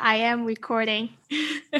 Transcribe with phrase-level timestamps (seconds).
[0.00, 1.10] I am recording.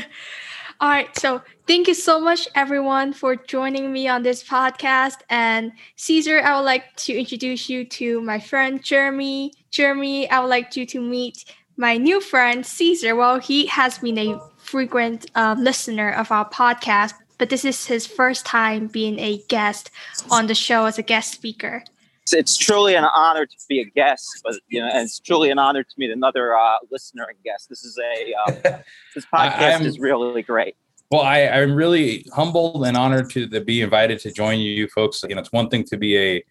[0.80, 1.16] All right.
[1.18, 5.18] So thank you so much, everyone, for joining me on this podcast.
[5.28, 9.52] And Cesar, I would like to introduce you to my friend Jeremy.
[9.70, 11.44] Jeremy, I would like you to meet
[11.76, 13.14] my new friend Cesar.
[13.14, 18.06] Well, he has been a frequent uh, listener of our podcast, but this is his
[18.06, 19.90] first time being a guest
[20.30, 21.84] on the show as a guest speaker
[22.32, 25.50] it's, it's truly an honor to be a guest, but you know, and it's truly
[25.50, 27.68] an honor to meet another uh, listener and guest.
[27.68, 28.58] This is a um,
[29.14, 30.76] this podcast is really great.
[31.10, 35.24] Well, I, I'm really humbled and honored to, to be invited to join you folks.
[35.28, 36.44] You know, it's one thing to be a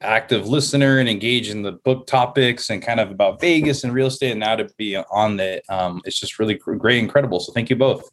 [0.00, 4.06] active listener and engage in the book topics and kind of about Vegas and real
[4.06, 7.40] estate, and now to be on it, um, it's just really great, incredible.
[7.40, 8.08] So thank you both.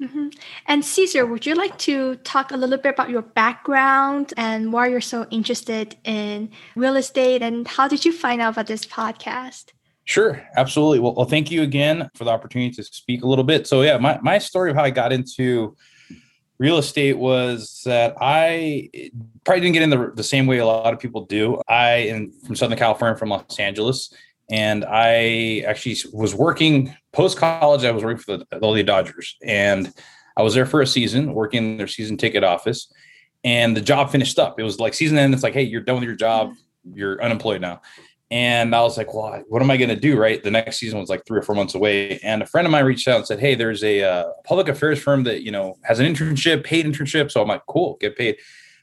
[0.00, 0.28] Mm-hmm.
[0.66, 4.88] And Cesar, would you like to talk a little bit about your background and why
[4.88, 9.66] you're so interested in real estate and how did you find out about this podcast?
[10.04, 10.98] Sure, absolutely.
[10.98, 13.66] Well, well, thank you again for the opportunity to speak a little bit.
[13.66, 15.76] So, yeah, my, my story of how I got into
[16.58, 18.90] real estate was that I
[19.44, 21.60] probably didn't get in the, the same way a lot of people do.
[21.68, 24.12] I am from Southern California, from Los Angeles,
[24.50, 27.84] and I actually was working post college.
[27.84, 29.92] I was working for the, the Dodgers, and
[30.36, 32.92] I was there for a season, working their season ticket office.
[33.44, 34.58] And the job finished up.
[34.58, 35.34] It was like season end.
[35.34, 36.54] It's like, hey, you're done with your job.
[36.92, 37.82] You're unemployed now.
[38.30, 40.18] And I was like, well, what am I going to do?
[40.18, 40.42] Right.
[40.42, 42.18] The next season was like three or four months away.
[42.20, 44.98] And a friend of mine reached out and said, hey, there's a uh, public affairs
[44.98, 47.30] firm that, you know, has an internship, paid internship.
[47.30, 48.38] So I'm like, cool, get paid.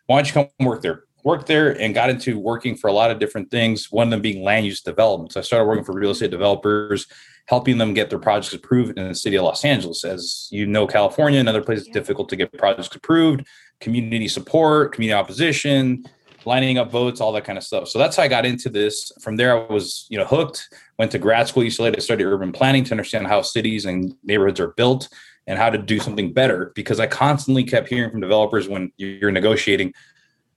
[0.05, 1.03] Why don't you come work there?
[1.23, 4.21] Worked there and got into working for a lot of different things, one of them
[4.21, 5.33] being land use development.
[5.33, 7.07] So I started working for real estate developers,
[7.47, 10.03] helping them get their projects approved in the city of Los Angeles.
[10.03, 13.45] As you know, California and other places, difficult to get projects approved,
[13.79, 16.05] community support, community opposition,
[16.45, 17.87] lining up votes, all that kind of stuff.
[17.87, 19.11] So that's how I got into this.
[19.21, 22.51] From there, I was, you know, hooked, went to grad school, UCLA to study urban
[22.51, 25.09] planning to understand how cities and neighborhoods are built
[25.47, 29.31] and how to do something better because I constantly kept hearing from developers when you're
[29.31, 29.93] negotiating,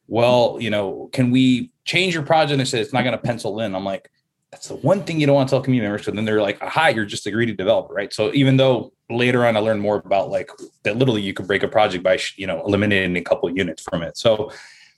[0.06, 2.58] well, you know, can we change your project?
[2.58, 3.74] They said it's not going to pencil in.
[3.74, 4.10] I'm like,
[4.50, 6.06] that's the one thing you don't want to tell community members.
[6.06, 8.12] So then they're like, aha, you're just a greedy developer, right?
[8.12, 10.50] So even though later on I learned more about like
[10.84, 14.02] that, literally you could break a project by you know eliminating a couple units from
[14.02, 14.16] it.
[14.16, 14.52] So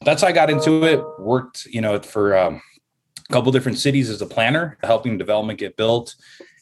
[0.04, 1.02] that's how I got into it.
[1.18, 2.60] Worked, you know, for um,
[3.28, 6.14] a couple different cities as a planner, helping development get built.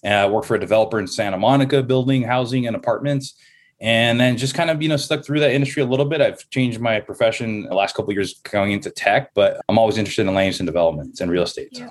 [0.04, 3.34] Uh, worked for a developer in Santa Monica, building housing and apartments
[3.80, 6.48] and then just kind of you know stuck through that industry a little bit i've
[6.50, 10.34] changed my profession the last couple years going into tech but i'm always interested in
[10.34, 11.90] land and developments and real estate yeah.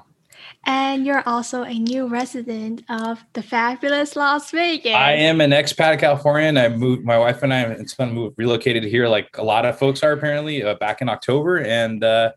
[0.66, 4.96] And you're also a new resident of the fabulous Las Vegas.
[4.96, 6.58] I am an expat Californian.
[6.58, 7.04] I moved.
[7.04, 10.14] My wife and I and son moved, relocated here, like a lot of folks are
[10.14, 12.32] apparently uh, back in October, and uh,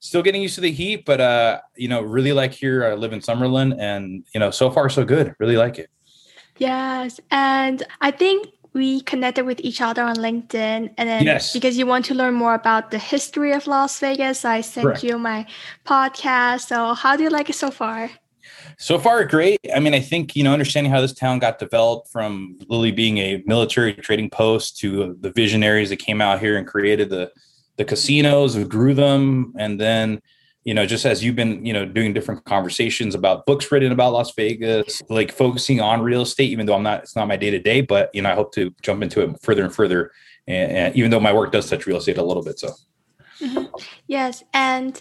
[0.00, 1.04] still getting used to the heat.
[1.04, 2.84] But uh, you know, really like here.
[2.84, 5.36] I live in Summerlin, and you know, so far so good.
[5.38, 5.88] Really like it.
[6.56, 10.92] Yes, and I think we connected with each other on LinkedIn.
[10.96, 11.52] And then yes.
[11.52, 15.02] because you want to learn more about the history of Las Vegas, I sent Correct.
[15.02, 15.46] you my
[15.84, 16.68] podcast.
[16.68, 18.10] So how do you like it so far?
[18.78, 19.58] So far, great.
[19.74, 23.18] I mean, I think, you know, understanding how this town got developed from Lily being
[23.18, 27.30] a military trading post to the visionaries that came out here and created the
[27.76, 30.20] the casinos and grew them and then
[30.68, 34.12] you know, just as you've been, you know, doing different conversations about books written about
[34.12, 37.48] Las Vegas, like focusing on real estate, even though I'm not, it's not my day
[37.48, 40.12] to day, but, you know, I hope to jump into it further and further.
[40.46, 42.58] And, and even though my work does touch real estate a little bit.
[42.58, 42.72] So,
[43.40, 43.64] mm-hmm.
[44.08, 44.44] yes.
[44.52, 45.00] And,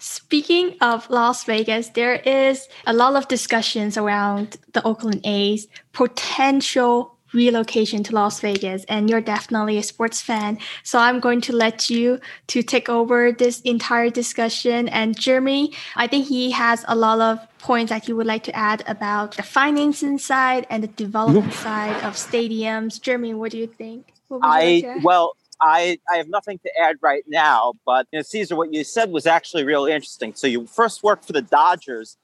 [0.00, 7.13] Speaking of Las Vegas, there is a lot of discussions around the Oakland A's potential
[7.34, 10.58] relocation to Las Vegas and you're definitely a sports fan.
[10.82, 16.06] So I'm going to let you to take over this entire discussion and Jeremy, I
[16.06, 19.42] think he has a lot of points that he would like to add about the
[19.42, 23.00] financing side and the development side of stadiums.
[23.00, 24.12] Jeremy, what do you think?
[24.42, 28.56] I like well, I, I have nothing to add right now, but you know, Cesar,
[28.56, 30.34] what you said was actually really interesting.
[30.34, 32.16] So you first worked for the Dodgers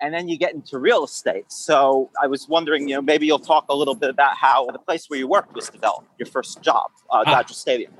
[0.00, 1.44] and then you get into real estate.
[1.48, 4.78] So I was wondering, you know, maybe you'll talk a little bit about how the
[4.78, 7.30] place where you worked was developed, your first job, uh, ah.
[7.30, 7.92] Dodger Stadium.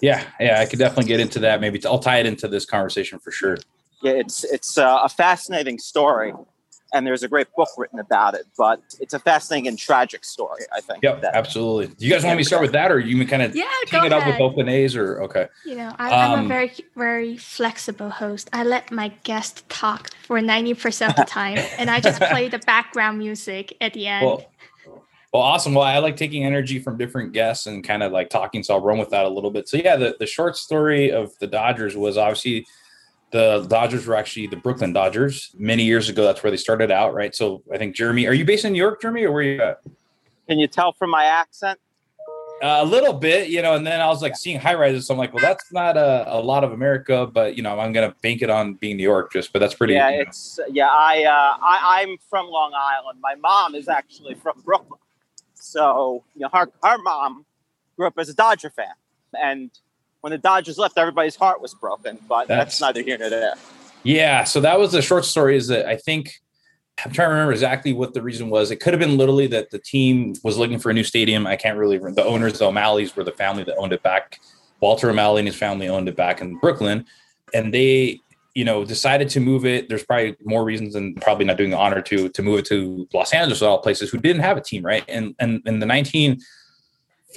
[0.00, 1.60] Yeah, yeah, I could definitely get into that.
[1.60, 3.58] Maybe I'll tie it into this conversation for sure.
[4.02, 6.32] Yeah, it's it's uh, a fascinating story
[6.92, 8.46] and there's a great book written about it.
[8.56, 11.02] But it's a fascinating and tragic story, I think.
[11.02, 11.94] Yep, that, absolutely.
[11.94, 13.64] Do you guys want me to start with that, or you can kind of yeah,
[13.86, 15.48] team it up with Oakland A's, or okay?
[15.64, 18.50] You know, I, am um, a very very flexible host.
[18.52, 22.48] I let my guest talk for ninety percent of the time, and I just play
[22.48, 24.26] the background music at the end.
[24.26, 24.46] Well,
[25.32, 25.72] well, awesome.
[25.72, 28.82] Well, I like taking energy from different guests and kind of like talking, so I'll
[28.82, 29.66] run with that a little bit.
[29.66, 32.66] So yeah, the, the short story of the Dodgers was obviously
[33.32, 36.22] The Dodgers were actually the Brooklyn Dodgers many years ago.
[36.24, 37.34] That's where they started out, right?
[37.34, 39.62] So I think Jeremy, are you based in New York, Jeremy, or where are you
[39.62, 39.80] at?
[40.48, 41.78] Can you tell from my accent?
[42.62, 45.08] Uh, a little bit, you know, and then I was like seeing high rises.
[45.08, 47.92] So I'm like, well, that's not a, a lot of America, but you know, I'm
[47.92, 49.94] gonna bank it on being New York just, but that's pretty.
[49.94, 50.22] Yeah, you know.
[50.22, 50.86] it's yeah.
[50.86, 53.18] I, uh, I I'm from Long Island.
[53.20, 55.00] My mom is actually from Brooklyn,
[55.54, 57.46] so you know, her her mom
[57.96, 58.94] grew up as a Dodger fan,
[59.32, 59.70] and
[60.22, 62.18] when the Dodgers left, everybody's heart was broken.
[62.26, 63.54] But that's, That's- neither here nor there.
[64.04, 65.56] Yeah, so that was the short story.
[65.56, 66.40] Is that I think
[67.04, 68.70] I'm trying to remember exactly what the reason was.
[68.70, 71.46] It could have been literally that the team was looking for a new stadium.
[71.46, 71.98] I can't really.
[71.98, 74.40] The owners, the O'Malley's, were the family that owned it back.
[74.80, 77.06] Walter O'Malley and his family owned it back in Brooklyn,
[77.54, 78.18] and they,
[78.54, 79.88] you know, decided to move it.
[79.88, 83.08] There's probably more reasons than probably not doing the honor to to move it to
[83.14, 85.04] Los Angeles, all places who didn't have a team, right?
[85.08, 85.86] And and in the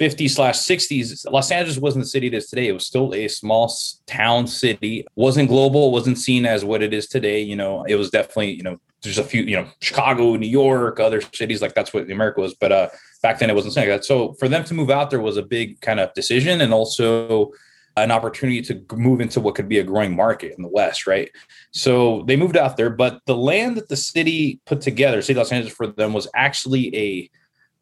[0.00, 2.68] 1950s slash 60s, Los Angeles wasn't the city it is today.
[2.68, 3.72] It was still a small
[4.06, 5.06] town city.
[5.14, 5.90] wasn't global.
[5.90, 7.40] wasn't seen as what it is today.
[7.40, 11.00] You know, it was definitely you know there's a few you know Chicago, New York,
[11.00, 12.54] other cities like that's what America was.
[12.54, 12.88] But uh,
[13.22, 14.04] back then it wasn't saying that.
[14.04, 17.52] So for them to move out there was a big kind of decision, and also
[17.96, 21.30] an opportunity to move into what could be a growing market in the West, right?
[21.70, 25.50] So they moved out there, but the land that the city put together, City Los
[25.50, 27.30] Angeles for them was actually a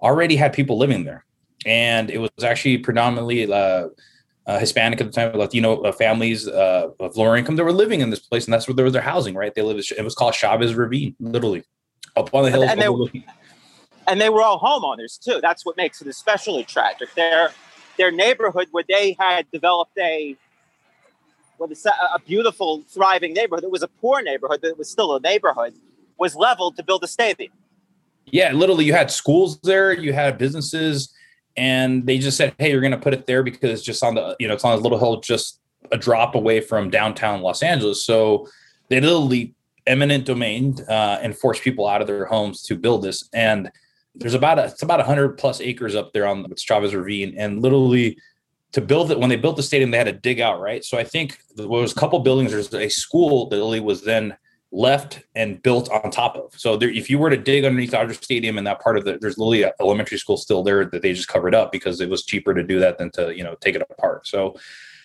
[0.01, 1.25] already had people living there,
[1.67, 3.89] and it was actually predominantly uh,
[4.47, 8.01] uh, Hispanic at the time, Latino uh, families uh, of lower income that were living
[8.01, 9.55] in this place, and that's where there was their housing, right?
[9.55, 9.91] They lived.
[9.97, 11.65] It was called Chavez Ravine, literally
[12.17, 12.67] up on the hills.
[12.69, 13.25] And they- overlooking-
[14.07, 15.41] and they were all homeowners too.
[15.41, 17.15] That's what makes it especially tragic.
[17.15, 17.53] Their
[17.97, 20.37] their neighborhood, where they had developed a
[21.59, 23.65] that, a beautiful, thriving neighborhood.
[23.65, 25.75] It was a poor neighborhood, but it was still a neighborhood.
[26.19, 27.53] Was leveled to build a stadium.
[28.27, 31.13] yeah, literally, you had schools there, you had businesses,
[31.57, 34.15] and they just said, "Hey, you're going to put it there because it's just on
[34.15, 35.61] the you know it's on a little hill, just
[35.93, 38.49] a drop away from downtown Los Angeles." So
[38.89, 39.55] they literally
[39.87, 43.29] eminent domain uh, and forced people out of their homes to build this.
[43.35, 43.71] And
[44.15, 47.63] there's about a, it's about 100 plus acres up there on the Chavez Ravine, and
[47.63, 48.17] literally
[48.73, 50.85] to build it when they built the stadium, they had to dig out right.
[50.85, 52.51] So I think there was a couple buildings.
[52.51, 54.37] There's a school that literally was then
[54.75, 56.53] left and built on top of.
[56.59, 59.19] So there, if you were to dig underneath Dodger Stadium and that part of the,
[59.19, 62.25] there's literally an elementary school still there that they just covered up because it was
[62.25, 64.27] cheaper to do that than to, you know, take it apart.
[64.27, 64.57] So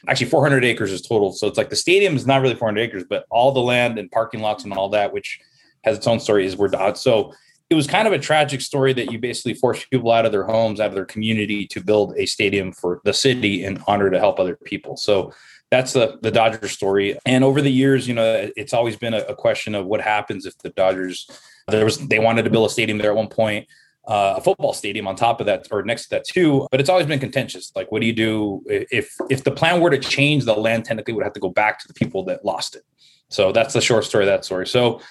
[0.07, 1.31] actually 400 acres is total.
[1.31, 4.09] So it's like the stadium is not really 400 acres, but all the land and
[4.11, 5.39] parking lots and all that, which
[5.83, 6.97] has its own story is where Dodge.
[6.97, 7.33] So
[7.69, 10.45] it was kind of a tragic story that you basically forced people out of their
[10.45, 14.17] homes, out of their community to build a stadium for the city in honor to
[14.17, 14.97] help other people.
[14.97, 15.31] So
[15.71, 17.17] that's the the Dodger story.
[17.25, 20.45] And over the years, you know, it's always been a, a question of what happens
[20.45, 21.29] if the Dodgers
[21.67, 23.67] there was they wanted to build a stadium there at one point,
[24.07, 26.67] uh, a football stadium on top of that or next to that too.
[26.71, 27.71] But it's always been contentious.
[27.75, 30.45] Like, what do you do if if the plan were to change?
[30.45, 32.83] The land technically would have to go back to the people that lost it.
[33.29, 34.65] So that's the short story of that story.
[34.65, 35.01] So,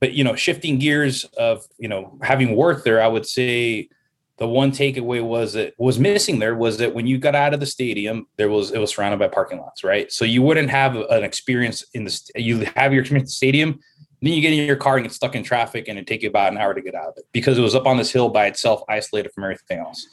[0.00, 3.88] but you know, shifting gears of you know having worked there, I would say
[4.38, 7.60] the one takeaway was that was missing there was that when you got out of
[7.60, 10.12] the stadium, there was it was surrounded by parking lots, right?
[10.12, 13.80] So you wouldn't have an experience in the you have your experience the stadium,
[14.22, 16.28] then you get in your car and get stuck in traffic, and it take you
[16.28, 18.28] about an hour to get out of it because it was up on this hill
[18.28, 20.06] by itself, isolated from everything else.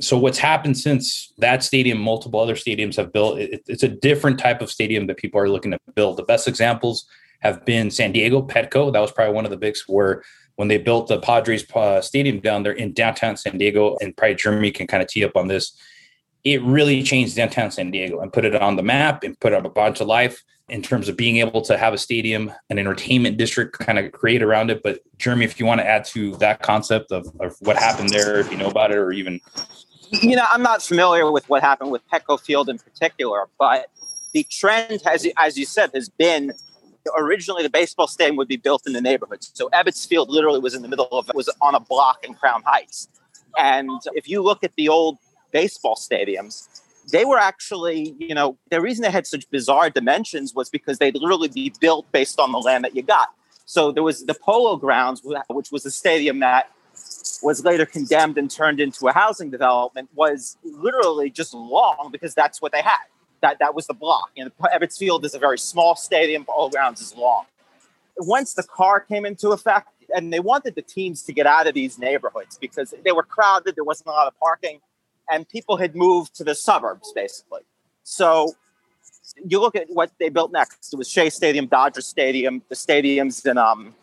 [0.00, 3.38] So what's happened since that stadium, multiple other stadiums have built.
[3.38, 6.16] It, it's a different type of stadium that people are looking to build.
[6.16, 7.06] The best examples
[7.40, 8.92] have been San Diego Petco.
[8.92, 10.22] That was probably one of the bigs where
[10.56, 14.36] when they built the Padres uh, stadium down there in downtown San Diego, and probably
[14.36, 15.76] Jeremy can kind of tee up on this.
[16.44, 19.64] It really changed downtown San Diego and put it on the map and put up
[19.64, 23.36] a bunch of life in terms of being able to have a stadium, an entertainment
[23.36, 24.82] district kind of create around it.
[24.82, 28.38] But Jeremy, if you want to add to that concept of, of what happened there,
[28.38, 29.40] if you know about it, or even
[30.22, 33.86] You know, I'm not familiar with what happened with Petco Field in particular, but
[34.32, 36.52] the trend has, as you said, has been
[37.16, 39.42] originally the baseball stadium would be built in the neighborhood.
[39.42, 42.62] So Ebbets Field literally was in the middle of was on a block in Crown
[42.64, 43.08] Heights.
[43.58, 45.18] And if you look at the old
[45.52, 46.68] baseball stadiums,
[47.12, 51.14] they were actually, you know, the reason they had such bizarre dimensions was because they'd
[51.14, 53.28] literally be built based on the land that you got.
[53.66, 56.70] So there was the Polo Grounds, which was a stadium that
[57.42, 62.62] was later condemned and turned into a housing development, was literally just long because that's
[62.62, 63.04] what they had.
[63.44, 64.30] That that was the block.
[64.38, 66.46] Know, Ebbets Field is a very small stadium.
[66.46, 67.44] Polo Grounds is long.
[68.16, 71.74] Once the car came into effect, and they wanted the teams to get out of
[71.74, 73.74] these neighborhoods because they were crowded.
[73.74, 74.80] There wasn't a lot of parking,
[75.30, 77.60] and people had moved to the suburbs basically.
[78.02, 78.54] So
[79.46, 80.94] you look at what they built next.
[80.94, 83.94] It was Shea Stadium, Dodger Stadium, the stadiums in um,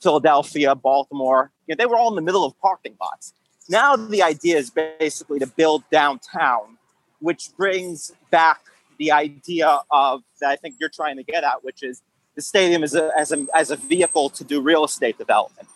[0.00, 1.50] Philadelphia, Baltimore.
[1.66, 3.34] You know, they were all in the middle of parking lots.
[3.68, 6.78] Now the idea is basically to build downtown,
[7.20, 8.60] which brings back
[9.00, 12.02] the idea of that I think you're trying to get at, which is
[12.36, 15.66] the stadium as a, as a, as a vehicle to do real estate development.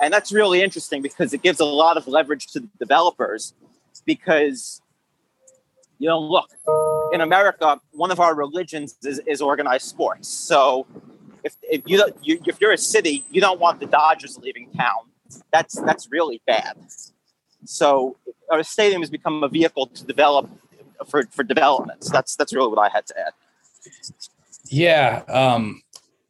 [0.00, 3.52] And that's really interesting because it gives a lot of leverage to the developers
[4.06, 4.80] because,
[5.98, 6.48] you know, look,
[7.12, 10.26] in America, one of our religions is, is organized sports.
[10.26, 10.86] So
[11.44, 15.02] if, if you, you if you're a city, you don't want the Dodgers leaving town.
[15.52, 16.78] That's that's really bad.
[17.66, 18.16] So
[18.50, 20.48] our stadium has become a vehicle to develop
[21.06, 22.10] for, for developments.
[22.10, 23.32] That's that's really what I had to add.
[24.66, 25.22] Yeah.
[25.28, 25.82] Um,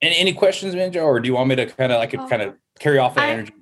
[0.02, 2.42] any, any questions, Minjo, or do you want me to kind of like um, kind
[2.42, 3.52] of carry off that I, energy?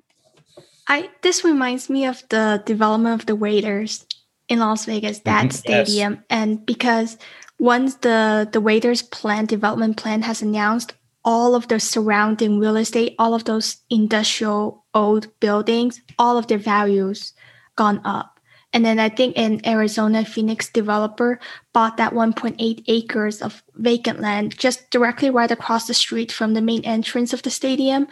[0.87, 4.05] I this reminds me of the development of the Raiders
[4.47, 5.51] in Las Vegas, that mm-hmm.
[5.51, 6.23] stadium, yes.
[6.29, 7.17] and because
[7.59, 10.93] once the the Raiders plan development plan has announced,
[11.25, 16.57] all of the surrounding real estate, all of those industrial old buildings, all of their
[16.57, 17.33] values
[17.75, 18.38] gone up.
[18.71, 21.39] And then I think in Arizona, Phoenix developer
[21.73, 26.61] bought that 1.8 acres of vacant land just directly right across the street from the
[26.61, 28.07] main entrance of the stadium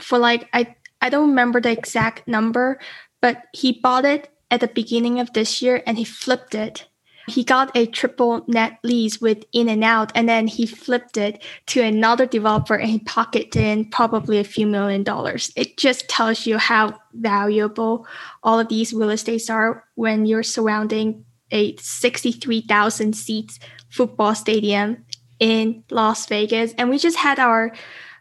[0.00, 2.78] for like I I don't remember the exact number,
[3.20, 6.86] but he bought it at the beginning of this year and he flipped it
[7.28, 11.42] he got a triple net lease with in and out and then he flipped it
[11.66, 15.52] to another developer and he pocketed in probably a few million dollars.
[15.56, 18.06] It just tells you how valuable
[18.42, 23.58] all of these real estates are when you're surrounding a 63000 seats
[23.90, 25.04] football stadium
[25.38, 26.72] in las vegas.
[26.78, 27.72] And we just had our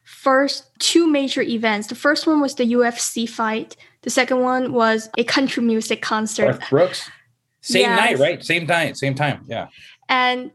[0.04, 1.88] first two major events.
[1.88, 3.76] The first one was the ufc fight.
[4.02, 6.60] The second one was a country music concert.
[6.60, 7.10] Garth brooks
[7.62, 8.00] same yes.
[8.00, 8.44] night, right?
[8.44, 9.46] Same time, same time.
[9.48, 9.68] Yeah.
[10.10, 10.52] And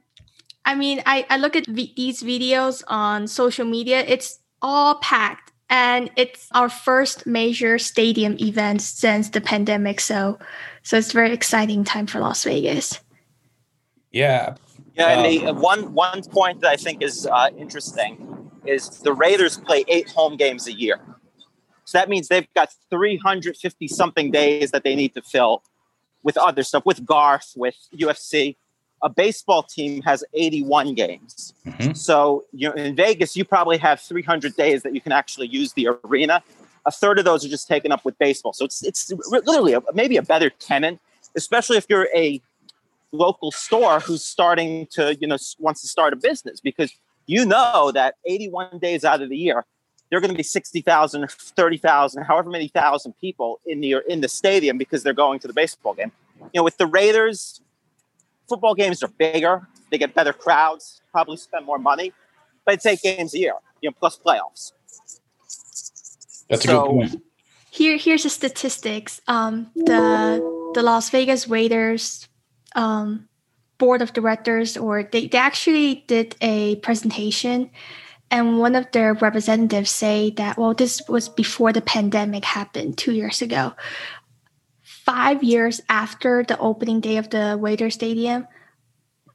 [0.65, 5.53] I mean, I, I look at v- these videos on social media, it's all packed.
[5.69, 10.01] And it's our first major stadium event since the pandemic.
[10.01, 10.39] So
[10.83, 13.01] so it's very exciting time for Las Vegas.
[14.13, 14.55] Yeah.
[14.95, 19.13] Yeah, and the, um, one one point that I think is uh, interesting is the
[19.13, 21.01] Raiders play eight home games a year.
[21.85, 25.63] So that means they've got 350 something days that they need to fill
[26.27, 28.57] with other stuff, with Garth, with UFC.
[29.03, 31.55] A baseball team has 81 games.
[31.65, 31.93] Mm-hmm.
[31.93, 35.73] So you know, in Vegas, you probably have 300 days that you can actually use
[35.75, 36.43] the arena.
[36.85, 38.53] A third of those are just taken up with baseball.
[38.53, 41.01] So it's it's literally a, maybe a better tenant,
[41.37, 42.43] especially if you're a
[43.13, 46.93] local store who's starting to you know wants to start a business because
[47.27, 49.65] you know that 81 days out of the year
[50.11, 54.29] there are going to be 60,000 30,000 however many thousand people in the in the
[54.29, 56.13] stadium because they're going to the baseball game.
[56.41, 57.61] You know with the raiders
[58.49, 62.13] football games are bigger they get better crowds probably spend more money
[62.65, 64.73] but it's eight games a year you know plus playoffs.
[66.49, 67.23] That's so, a good point.
[67.71, 69.21] Here here's the statistics.
[69.27, 70.41] Um, the
[70.75, 72.29] the las vegas raiders
[72.75, 73.29] um,
[73.79, 77.71] board of directors or they, they actually did a presentation
[78.31, 83.13] and one of their representatives say that well this was before the pandemic happened two
[83.13, 83.73] years ago
[85.07, 88.49] five years after the opening day of the Raider Stadium,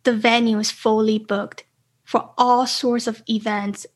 [0.03, 1.63] the venue is fully booked
[2.03, 3.87] for all sorts of events.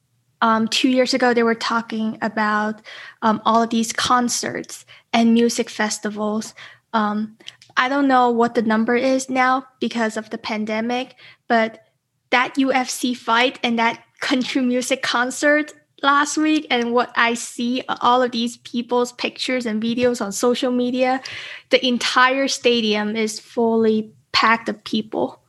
[0.41, 2.81] Um, two years ago, they were talking about
[3.21, 6.53] um, all of these concerts and music festivals.
[6.93, 7.37] Um,
[7.75, 11.15] I don't know what the number is now because of the pandemic,
[11.49, 11.83] but
[12.29, 18.21] that UFC fight and that country music concert last week and what I see all
[18.21, 21.21] of these people's pictures and videos on social media,
[21.69, 25.41] the entire stadium is fully packed of people.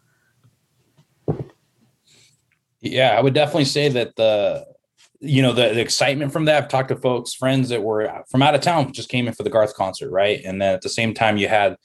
[2.81, 4.67] Yeah, I would definitely say that the
[5.21, 6.63] you know the, the excitement from that.
[6.63, 9.43] I've talked to folks, friends that were from out of town, just came in for
[9.43, 10.41] the Garth concert, right?
[10.45, 11.77] And then at the same time, you had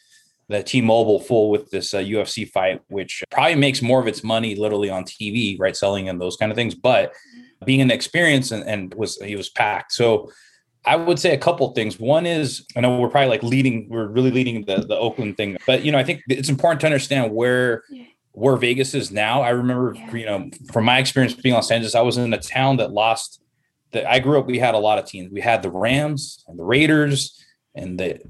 [0.51, 4.55] the T-Mobile full with this uh, UFC fight, which probably makes more of its money
[4.55, 6.75] literally on TV, right, selling and those kind of things.
[6.75, 7.13] But
[7.65, 9.93] being an experience and, and was he was packed.
[9.93, 10.31] So
[10.85, 11.99] I would say a couple things.
[11.99, 15.57] One is I know we're probably like leading, we're really leading the the Oakland thing,
[15.65, 18.03] but you know I think it's important to understand where yeah.
[18.33, 19.41] where Vegas is now.
[19.41, 20.13] I remember yeah.
[20.13, 23.39] you know from my experience being Los Angeles, I was in a town that lost.
[23.91, 25.33] That I grew up, we had a lot of teams.
[25.33, 27.37] We had the Rams and the Raiders
[27.75, 28.21] and the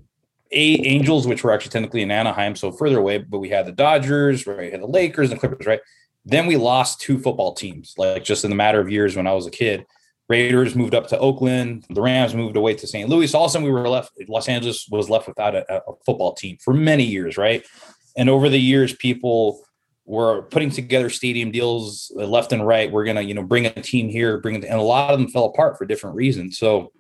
[0.52, 3.20] a Angels, which were actually technically in Anaheim, so further away.
[3.20, 4.58] But we had the Dodgers, right?
[4.58, 5.80] We had the Lakers and the Clippers, right?
[6.26, 9.34] Then we lost two football teams, like just in the matter of years when I
[9.34, 9.86] was a kid.
[10.30, 11.86] Raiders moved up to Oakland.
[11.90, 13.10] The Rams moved away to St.
[13.10, 13.34] Louis.
[13.34, 14.14] All of a sudden, we were left.
[14.30, 17.66] Los Angeles was left without a, a football team for many years, right?
[18.16, 19.62] And over the years, people
[20.06, 22.90] were putting together stadium deals uh, left and right.
[22.92, 25.28] We're gonna, you know, bring a team here, bring it, and a lot of them
[25.28, 26.58] fell apart for different reasons.
[26.58, 26.92] So,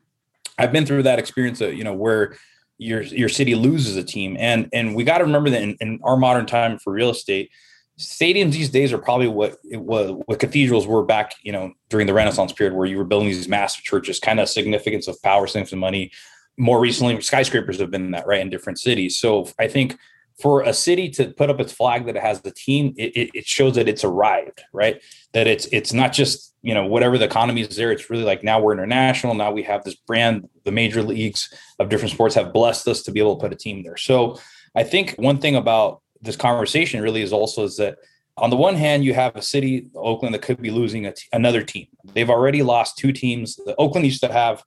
[0.57, 2.35] I've been through that experience, of, you know, where
[2.81, 5.99] your your city loses a team, and and we got to remember that in, in
[6.03, 7.51] our modern time for real estate
[7.99, 12.07] stadiums these days are probably what it was what cathedrals were back you know during
[12.07, 15.45] the renaissance period where you were building these massive churches kind of significance of power
[15.45, 16.11] significance of money.
[16.57, 19.17] More recently skyscrapers have been that right in different cities.
[19.17, 19.97] So i think
[20.41, 23.45] for a city to put up its flag that it has the team it, it
[23.45, 25.01] shows that it's arrived right
[25.33, 28.43] that it's it's not just you know whatever the economy is there it's really like
[28.43, 32.53] now we're international now we have this brand the major leagues of different sports have
[32.53, 34.39] blessed us to be able to put a team there so
[34.75, 37.97] i think one thing about this conversation really is also is that
[38.37, 41.87] on the one hand, you have a city, Oakland, that could be losing another team.
[42.13, 43.55] They've already lost two teams.
[43.57, 44.63] The Oakland used to have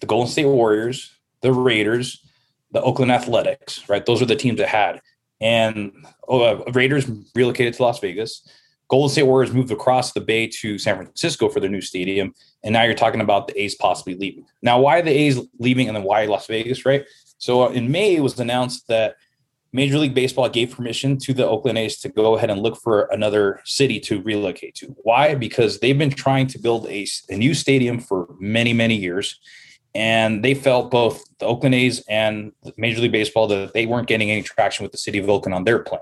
[0.00, 2.24] the Golden State Warriors, the Raiders,
[2.70, 4.04] the Oakland Athletics, right?
[4.04, 5.00] Those are the teams that had.
[5.40, 5.92] And
[6.26, 8.48] oh, uh, Raiders relocated to Las Vegas.
[8.88, 12.34] Golden State Warriors moved across the bay to San Francisco for their new stadium.
[12.64, 14.46] And now you're talking about the A's possibly leaving.
[14.62, 17.04] Now, why the A's leaving and then why Las Vegas, right?
[17.36, 19.16] So uh, in May, it was announced that
[19.72, 23.02] Major League Baseball gave permission to the Oakland A's to go ahead and look for
[23.12, 24.86] another city to relocate to.
[25.02, 25.34] Why?
[25.34, 29.38] Because they've been trying to build a, a new stadium for many, many years.
[29.94, 34.30] And they felt both the Oakland A's and Major League Baseball that they weren't getting
[34.30, 36.00] any traction with the city of Oakland on their plan.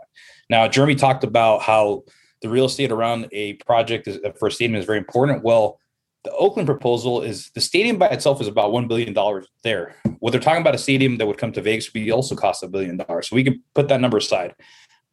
[0.50, 2.04] Now, Jeremy talked about how
[2.42, 5.42] the real estate around a project is, for a stadium is very important.
[5.42, 5.78] Well,
[6.24, 9.14] the Oakland proposal is the stadium by itself is about $1 billion
[9.62, 9.94] there.
[10.18, 12.64] What they're talking about a stadium that would come to Vegas would be also cost
[12.64, 13.28] a billion dollars.
[13.28, 14.54] So we can put that number aside.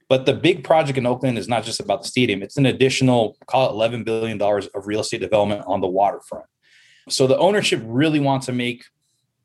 [0.10, 2.42] But the big project in Oakland is not just about the stadium.
[2.42, 6.46] It's an additional, call it $11 billion of real estate development on the waterfront.
[7.10, 8.86] So the ownership really wants to make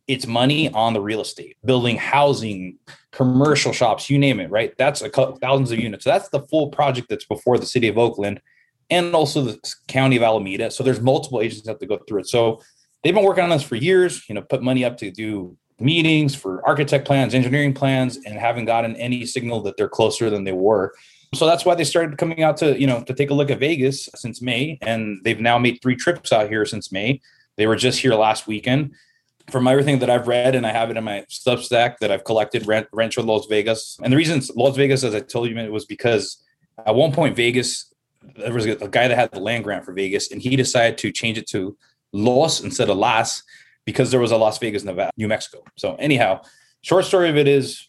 [0.06, 2.78] its money on the real estate, building housing,
[3.12, 4.74] commercial shops, you name it, right?
[4.78, 6.04] That's a couple, thousands of units.
[6.04, 8.40] So that's the full project that's before the city of Oakland
[8.90, 10.70] and also the county of Alameda.
[10.70, 12.28] So there's multiple agents that have to go through it.
[12.28, 12.62] So
[13.02, 16.34] they've been working on this for years, you know, put money up to do meetings
[16.34, 20.52] for architect plans, engineering plans, and haven't gotten any signal that they're closer than they
[20.52, 20.94] were.
[21.34, 23.60] So that's why they started coming out to, you know, to take a look at
[23.60, 24.78] Vegas since May.
[24.80, 27.20] And they've now made three trips out here since May.
[27.58, 28.94] They were just here last weekend.
[29.50, 32.66] From everything that I've read, and I have it in my Substack that I've collected,
[32.66, 33.98] Rancho Los Vegas.
[34.02, 36.42] And the reason Las Vegas, as I told you, it was because
[36.86, 37.92] at one point Vegas
[38.36, 41.10] there was a guy that had the land grant for Vegas, and he decided to
[41.10, 41.76] change it to
[42.12, 43.42] Los instead of Las
[43.86, 45.64] because there was a Las Vegas, Nevada, New Mexico.
[45.76, 46.42] So anyhow,
[46.82, 47.88] short story of it is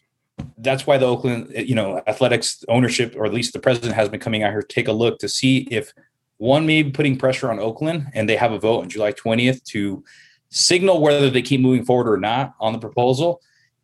[0.56, 4.20] that's why the Oakland, you know, athletics ownership, or at least the president has been
[4.20, 5.92] coming out here take a look to see if
[6.40, 9.62] one may be putting pressure on Oakland, and they have a vote on July 20th
[9.64, 10.02] to
[10.48, 13.42] signal whether they keep moving forward or not on the proposal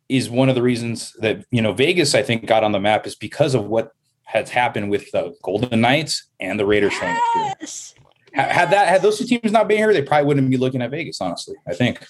[0.09, 3.05] is one of the reasons that you know Vegas I think got on the map
[3.05, 3.91] is because of what
[4.23, 6.99] has happened with the Golden Knights and the Raiders yes.
[6.99, 7.93] showing up yes.
[8.33, 10.89] Had that had those two teams not been here, they probably wouldn't be looking at
[10.89, 11.21] Vegas.
[11.21, 12.03] Honestly, I think.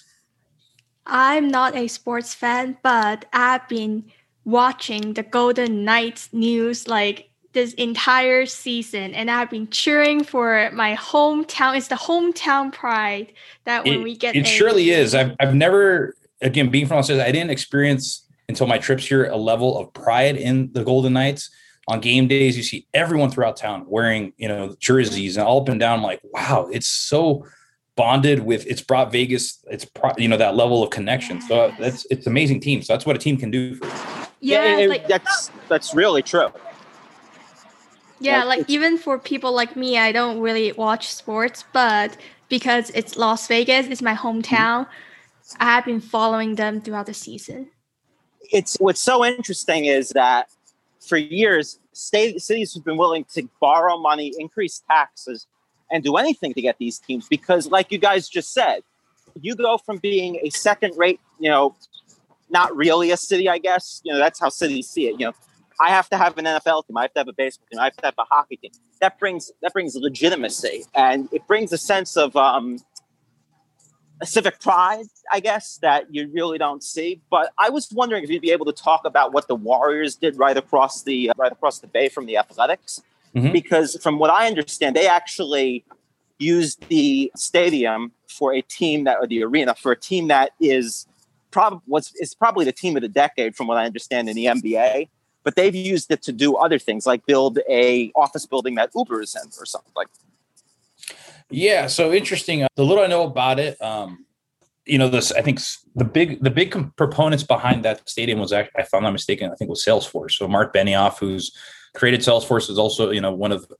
[1.06, 4.06] I'm not a sports fan, but I've been
[4.46, 7.27] watching the Golden Knights news like
[7.58, 11.76] this entire season, and I've been cheering for my hometown.
[11.76, 13.34] It's the hometown pride
[13.66, 15.16] that when it, we get it a- surely is.
[15.16, 19.36] I've I've never again being from Australia, I didn't experience until my trips here a
[19.36, 21.50] level of pride in the Golden Knights
[21.88, 25.70] on game days, you see everyone throughout town wearing, you know, jerseys and all up
[25.70, 25.98] and down.
[25.98, 27.44] I'm like, wow, it's so
[27.96, 31.42] bonded with it's brought Vegas, it's pro, you know, that level of connection.
[31.42, 32.84] So that's it's amazing team.
[32.84, 33.92] So that's what a team can do for you.
[34.42, 36.50] Yeah, yeah like, that's that's really true.
[38.20, 42.18] Yeah, like, like even for people like me, I don't really watch sports, but
[42.50, 44.88] because it's Las Vegas, it's my hometown,
[45.60, 47.70] I have been following them throughout the season.
[48.52, 50.50] It's what's so interesting is that
[51.00, 55.48] for years, state, cities have been willing to borrow money, increase taxes,
[55.92, 58.82] and do anything to get these teams because, like you guys just said,
[59.42, 61.76] you go from being a second rate, you know,
[62.50, 64.02] not really a city, I guess.
[64.04, 65.20] You know, that's how cities see it.
[65.20, 65.34] You know,
[65.80, 67.86] I have to have an NFL team, I have to have a baseball team, I
[67.86, 68.72] have to have a hockey team.
[69.02, 72.80] That brings that brings legitimacy and it brings a sense of um,
[74.22, 77.22] a civic pride, I guess, that you really don't see.
[77.30, 80.38] But I was wondering if you'd be able to talk about what the Warriors did
[80.38, 83.02] right across the uh, right across the bay from the Athletics,
[83.36, 83.52] mm-hmm.
[83.52, 85.86] because from what I understand, they actually
[86.40, 91.08] used the stadium for a team that or the arena for a team that is
[91.52, 94.46] probably was is probably the team of the decade from what I understand in the
[94.46, 95.10] NBA.
[95.48, 99.22] But they've used it to do other things like build a office building that Uber
[99.22, 100.10] is in or something like
[101.50, 102.68] yeah, so interesting.
[102.76, 104.26] The little I know about it, um,
[104.86, 105.62] you know, this I think
[105.96, 109.56] the big the big proponents behind that stadium was actually, if I'm not mistaken, I
[109.56, 110.32] think was Salesforce.
[110.32, 111.56] So Mark Benioff, who's
[111.96, 113.72] created Salesforce, is also you know one of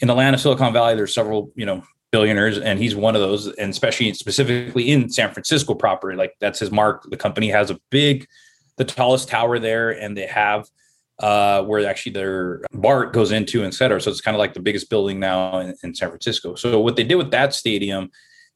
[0.00, 0.94] in the land of Silicon Valley.
[0.94, 1.82] There's several you know
[2.12, 6.58] billionaires, and he's one of those, and especially specifically in San Francisco proper, like that's
[6.58, 7.08] his mark.
[7.08, 8.26] The company has a big,
[8.76, 10.68] the tallest tower there, and they have
[11.18, 14.00] uh, where actually their BART goes into, et cetera.
[14.00, 16.54] So it's kind of like the biggest building now in, in San Francisco.
[16.54, 18.10] So what they did with that stadium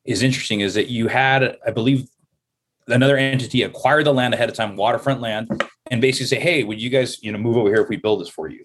[0.05, 2.09] is interesting is that you had, I believe,
[2.89, 5.49] another entity acquire the land ahead of time, waterfront land,
[5.91, 8.21] and basically say, "Hey, would you guys, you know, move over here if we build
[8.21, 8.65] this for you?"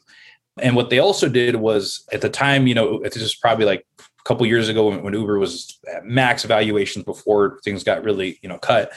[0.61, 3.85] And what they also did was at the time, you know, this is probably like
[3.99, 8.39] a couple years ago when, when Uber was at max valuations before things got really,
[8.41, 8.91] you know, cut.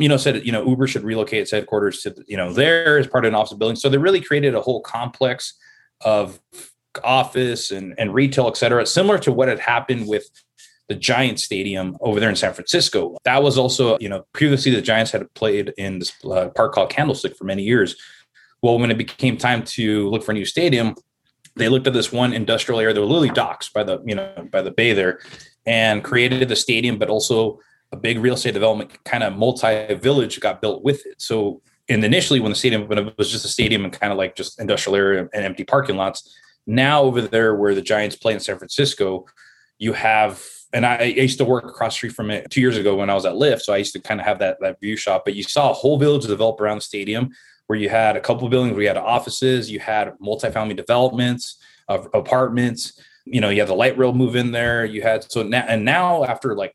[0.00, 3.06] You know, said you know Uber should relocate its headquarters to you know there as
[3.06, 3.76] part of an office building.
[3.76, 5.54] So they really created a whole complex
[6.00, 6.40] of
[7.04, 10.28] office and, and retail, et cetera, similar to what had happened with
[10.88, 13.16] the Giants Stadium over there in San Francisco.
[13.24, 16.90] That was also, you know, previously the Giants had played in this uh, park called
[16.90, 17.94] Candlestick for many years.
[18.60, 20.96] Well, when it became time to look for a new stadium,
[21.54, 24.62] they looked at this one industrial area, the Lily Docks by the, you know, by
[24.62, 25.20] the bay there,
[25.64, 27.60] and created the stadium, but also
[27.92, 31.20] a big real estate development kind of multi-village got built with it.
[31.20, 34.18] So and initially when the stadium when it was just a stadium and kind of
[34.18, 38.32] like just industrial area and empty parking lots, now over there where the Giants play
[38.32, 39.26] in San Francisco,
[39.78, 42.94] you have and I, I, used to work across street from it two years ago
[42.94, 43.62] when I was at Lyft.
[43.62, 45.22] So I used to kind of have that that view shop.
[45.24, 47.30] But you saw a whole village develop around the stadium
[47.66, 51.56] where you had a couple buildings where you had offices, you had multifamily developments
[51.88, 53.00] of apartments.
[53.24, 54.84] You know, you had the light rail move in there.
[54.84, 56.74] You had so now and now after like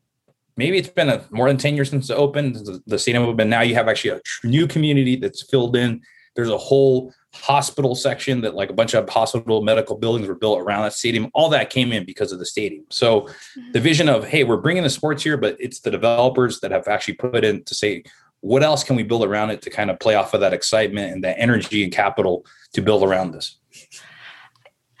[0.56, 3.50] maybe it's been a, more than 10 years since it opened the, the stadium opened
[3.50, 6.00] now you have actually a new community that's filled in
[6.36, 10.60] there's a whole hospital section that like a bunch of hospital medical buildings were built
[10.60, 11.30] around that stadium.
[11.34, 12.84] All that came in because of the stadium.
[12.90, 13.72] So mm-hmm.
[13.72, 16.88] the vision of, hey, we're bringing the sports here, but it's the developers that have
[16.88, 18.04] actually put in to say,
[18.40, 21.12] what else can we build around it to kind of play off of that excitement
[21.12, 23.58] and that energy and capital to build around this?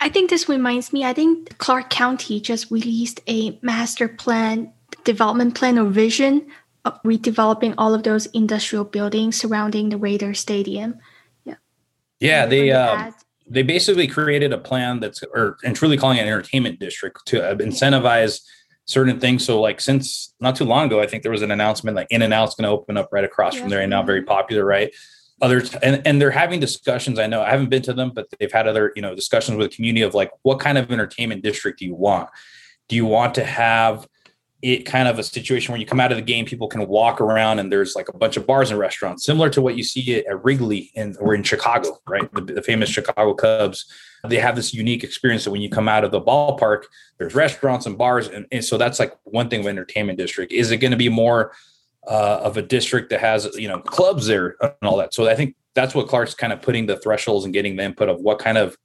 [0.00, 4.72] I think this reminds me, I think Clark County just released a master plan,
[5.04, 6.46] development plan or vision
[6.84, 10.98] of redeveloping all of those industrial buildings surrounding the Raider Stadium.
[11.44, 11.54] Yeah,
[12.20, 13.10] Yeah, they uh,
[13.48, 17.44] they basically created a plan that's or and truly calling it an entertainment district to
[17.44, 18.40] uh, incentivize
[18.84, 19.44] certain things.
[19.44, 22.22] So like since not too long ago, I think there was an announcement like In
[22.22, 23.62] and Out's going to open up right across yeah.
[23.62, 24.94] from there and now very popular, right?
[25.42, 27.18] Others and and they're having discussions.
[27.18, 29.70] I know I haven't been to them, but they've had other you know discussions with
[29.70, 32.30] the community of like what kind of entertainment district do you want?
[32.88, 34.06] Do you want to have
[34.62, 37.20] it kind of a situation where you come out of the game, people can walk
[37.20, 40.24] around and there's like a bunch of bars and restaurants, similar to what you see
[40.24, 40.90] at Wrigley
[41.20, 42.32] or in Chicago, right?
[42.32, 43.84] The, the, famous Chicago Cubs.
[44.26, 46.84] They have this unique experience that when you come out of the ballpark,
[47.18, 50.52] there's restaurants and bars, and, and so that's like one thing of entertainment district.
[50.52, 51.52] Is it going to be more
[52.08, 55.14] uh, of a district that has you know clubs there and all that?
[55.14, 58.08] So I think that's what Clark's kind of putting the thresholds and getting the input
[58.08, 58.76] of what kind of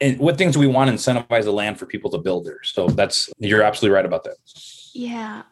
[0.00, 2.62] and what things we want to incentivize the land for people to build there.
[2.62, 4.36] So that's you're absolutely right about that.
[4.92, 5.42] Yeah.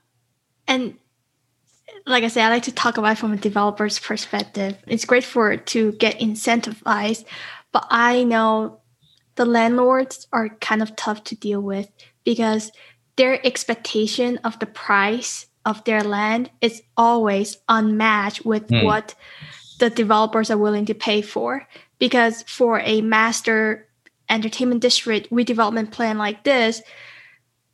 [0.66, 0.96] And
[2.06, 4.76] like I said, I like to talk about from a developer's perspective.
[4.86, 7.24] It's great for to get incentivized,
[7.72, 8.80] but I know
[9.34, 11.90] the landlords are kind of tough to deal with
[12.24, 12.70] because
[13.16, 18.84] their expectation of the price of their land is always unmatched with mm.
[18.84, 19.14] what
[19.78, 21.66] the developers are willing to pay for.
[21.98, 23.88] Because for a master
[24.28, 26.82] entertainment district redevelopment plan like this,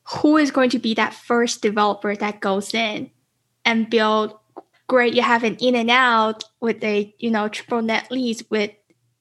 [0.08, 3.10] who is going to be that first developer that goes in
[3.64, 4.38] and build?
[4.88, 8.70] Great you have an in and out with a you know triple net lease with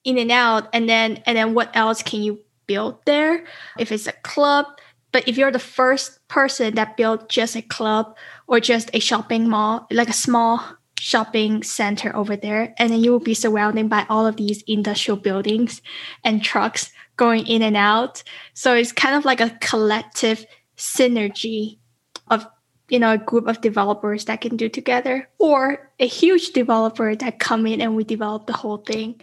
[0.04, 3.44] in and out and then and then what else can you build there?
[3.78, 4.66] If it's a club
[5.12, 9.48] but if you're the first person that built just a club or just a shopping
[9.48, 10.62] mall like a small
[10.98, 15.16] shopping center over there and then you will be surrounded by all of these industrial
[15.16, 15.82] buildings
[16.24, 18.22] and trucks going in and out.
[18.54, 20.46] So it's kind of like a collective
[20.76, 21.78] synergy
[22.28, 22.46] of
[22.88, 27.38] you know a group of developers that can do together or a huge developer that
[27.38, 29.20] come in and we develop the whole thing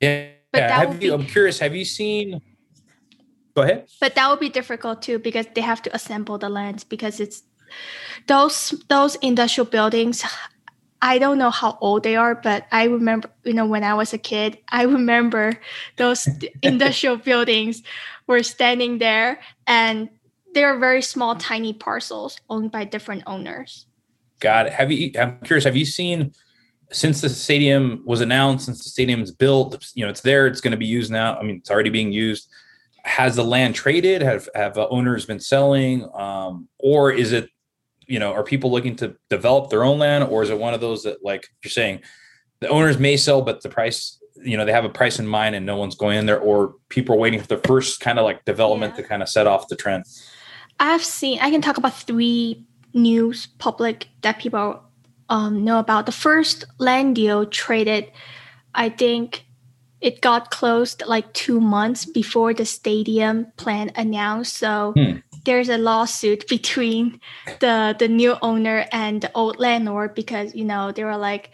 [0.00, 0.30] yeah.
[0.54, 2.40] Have you, be, i'm curious have you seen
[3.54, 6.84] go ahead but that would be difficult too because they have to assemble the lands
[6.84, 7.42] because it's
[8.26, 10.24] those those industrial buildings
[11.00, 14.12] I don't know how old they are, but I remember, you know, when I was
[14.12, 15.52] a kid, I remember
[15.96, 16.28] those
[16.62, 17.82] industrial buildings
[18.26, 20.08] were standing there and
[20.54, 23.86] they're very small, tiny parcels owned by different owners.
[24.40, 24.72] Got it.
[24.72, 26.32] Have you, I'm curious, have you seen
[26.90, 30.72] since the stadium was announced, since the stadium's built, you know, it's there, it's going
[30.72, 31.38] to be used now.
[31.38, 32.48] I mean, it's already being used.
[33.04, 34.22] Has the land traded?
[34.22, 36.08] Have, have owners been selling?
[36.14, 37.50] Um, or is it
[38.08, 40.80] you know, are people looking to develop their own land, or is it one of
[40.80, 42.00] those that, like you're saying,
[42.60, 45.54] the owners may sell, but the price, you know, they have a price in mind
[45.54, 48.24] and no one's going in there, or people are waiting for the first kind of
[48.24, 49.02] like development yeah.
[49.02, 50.04] to kind of set off the trend?
[50.80, 54.82] I've seen, I can talk about three news public that people
[55.28, 56.06] um, know about.
[56.06, 58.10] The first land deal traded,
[58.74, 59.44] I think
[60.00, 64.56] it got closed like two months before the stadium plan announced.
[64.56, 65.18] So hmm.
[65.44, 67.20] There's a lawsuit between
[67.60, 71.50] the the new owner and the old landlord because you know they were like,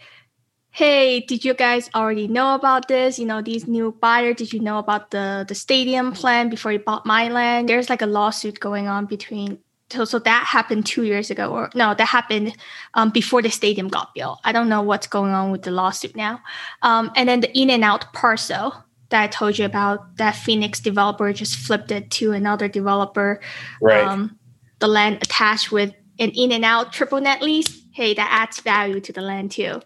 [0.71, 3.19] "Hey, did you guys already know about this?
[3.19, 6.79] You know, these new buyer, did you know about the the stadium plan before you
[6.79, 9.59] bought my land?" There's like a lawsuit going on between
[9.91, 12.55] so, so that happened two years ago or no that happened
[12.95, 16.15] um, before the stadium got built i don't know what's going on with the lawsuit
[16.15, 16.41] now
[16.81, 18.84] um, and then the in and out parcel
[19.15, 23.39] that i told you about that phoenix developer just flipped it to another developer.
[23.81, 24.03] Right.
[24.03, 24.37] Um,
[24.79, 27.81] the land attached with an in and out triple net lease.
[27.93, 29.81] Hey that adds value to the land too.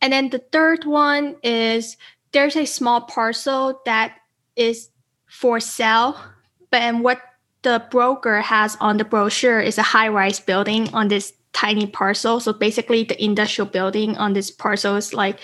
[0.00, 1.98] And then the third one is
[2.32, 4.16] there's a small parcel that
[4.56, 4.88] is
[5.28, 6.16] for sale
[6.70, 7.20] but and what
[7.62, 12.40] the broker has on the brochure is a high rise building on this tiny parcel.
[12.40, 15.38] So basically, the industrial building on this parcel is like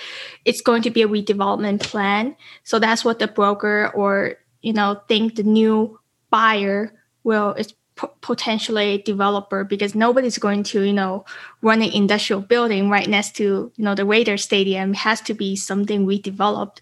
[0.45, 2.37] it's going to be a redevelopment plan.
[2.65, 5.99] So that's what the broker or you know think the new
[6.31, 6.93] buyer
[7.25, 11.25] will is p- potentially a developer because nobody's going to you know
[11.63, 14.93] run an industrial building right next to you know the Raider Stadium.
[14.93, 16.79] It has to be something redeveloped.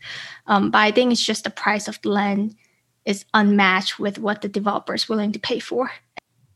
[0.46, 2.56] Um, but I think it's just the price of the land
[3.04, 5.90] is unmatched with what the developer is willing to pay for.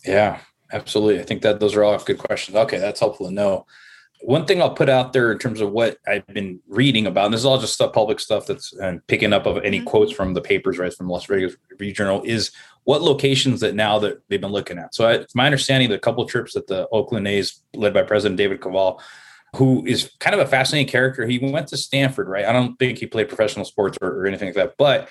[0.05, 0.41] Yeah,
[0.73, 1.21] absolutely.
[1.21, 2.57] I think that those are all good questions.
[2.57, 3.67] Okay, that's helpful to know.
[4.21, 7.35] One thing I'll put out there in terms of what I've been reading about, and
[7.35, 9.87] this is all just stuff, public stuff that's and picking up of any mm-hmm.
[9.87, 12.51] quotes from the papers, right, from Las Vegas Review Journal, is
[12.83, 14.95] what locations that now that they've been looking at.
[14.95, 17.95] So I, it's my understanding that a couple of trips that the Oakland A's, led
[17.95, 19.01] by President David Kaval,
[19.55, 21.27] who is kind of a fascinating character.
[21.27, 22.45] He went to Stanford, right?
[22.45, 25.09] I don't think he played professional sports or, or anything like that, but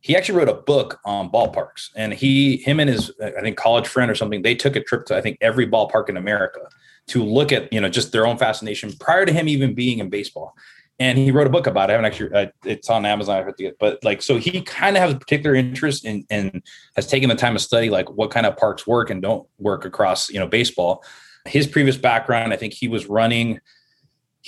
[0.00, 3.86] he actually wrote a book on ballparks and he him and his i think college
[3.86, 6.60] friend or something they took a trip to i think every ballpark in america
[7.06, 10.08] to look at you know just their own fascination prior to him even being in
[10.08, 10.54] baseball
[11.00, 11.92] and he wrote a book about it.
[11.92, 13.36] I haven't actually, uh, it's on Amazon.
[13.36, 16.26] I have to get, but like, so he kind of has a particular interest in,
[16.28, 16.62] and
[16.96, 19.84] has taken the time to study like what kind of parks work and don't work
[19.84, 21.04] across, you know, baseball.
[21.46, 23.60] His previous background, I think he was running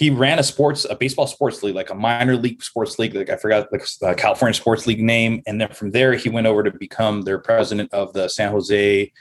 [0.00, 3.28] he ran a sports a baseball sports league like a minor league sports league like
[3.28, 5.42] i forgot like the california sports league name.
[5.46, 9.12] And then from there he went over to become their president of the san jose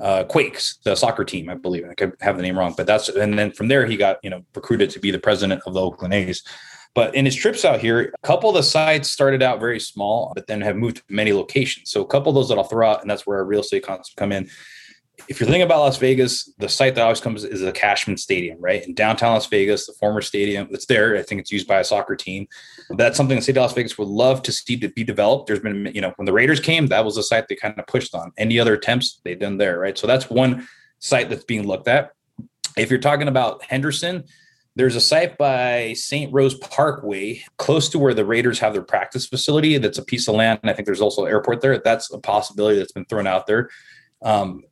[0.00, 1.84] uh, quakes the soccer team i believe.
[1.88, 4.30] I could have the name wrong but that's and then from there he got you
[4.30, 6.42] know recruited to be the president of the oakland a's.
[6.96, 10.32] But in his trips out here a couple of the sites started out very small
[10.34, 11.92] but then have moved to many locations.
[11.92, 13.84] So a couple of those that i'll throw out and that's where our real estate
[13.84, 14.50] concepts come in
[15.28, 18.58] if you're thinking about Las Vegas, the site that always comes is the Cashman Stadium,
[18.60, 18.84] right?
[18.84, 21.16] In downtown Las Vegas, the former stadium that's there.
[21.16, 22.46] I think it's used by a soccer team.
[22.90, 25.46] That's something the city of Las Vegas would love to see to be developed.
[25.46, 27.86] There's been, you know, when the Raiders came, that was a site they kind of
[27.86, 28.32] pushed on.
[28.36, 29.96] Any other attempts they've done there, right?
[29.96, 30.66] So that's one
[30.98, 32.10] site that's being looked at.
[32.76, 34.24] If you're talking about Henderson,
[34.76, 36.32] there's a site by St.
[36.32, 39.78] Rose Parkway, close to where the Raiders have their practice facility.
[39.78, 40.58] That's a piece of land.
[40.62, 41.78] And I think there's also an airport there.
[41.78, 43.70] That's a possibility that's been thrown out there.
[44.22, 44.64] Um,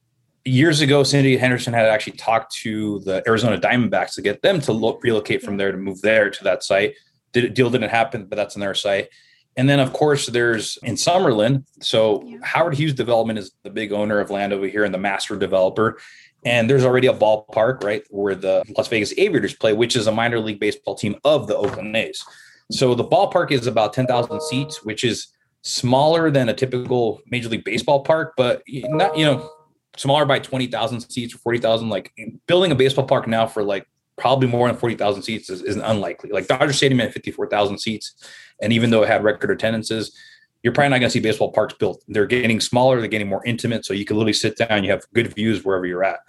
[0.44, 4.72] years ago, City Henderson had actually talked to the Arizona Diamondbacks to get them to
[4.72, 6.94] look, relocate from there to move there to that site.
[7.32, 9.08] Did deal didn't happen, but that's on their site.
[9.56, 11.64] And then, of course, there's in Summerlin.
[11.80, 12.38] So yeah.
[12.42, 15.98] Howard Hughes Development is the big owner of land over here and the master developer.
[16.44, 20.12] And there's already a ballpark, right, where the Las Vegas Aviators play, which is a
[20.12, 22.24] minor league baseball team of the Oakland A's.
[22.70, 25.28] So the ballpark is about 10,000 seats, which is
[25.60, 29.48] smaller than a typical Major League Baseball park, but not, you know,
[29.96, 31.88] smaller by 20,000 seats or 40,000.
[31.88, 32.12] Like
[32.46, 36.30] building a baseball park now for like probably more than 40,000 seats is, is unlikely.
[36.30, 38.14] Like Dodger Stadium had 54,000 seats.
[38.60, 40.16] And even though it had record attendances,
[40.62, 42.04] you're probably not going to see baseball parks built.
[42.08, 43.84] They're getting smaller, they're getting more intimate.
[43.84, 46.20] So you can literally sit down, you have good views wherever you're at.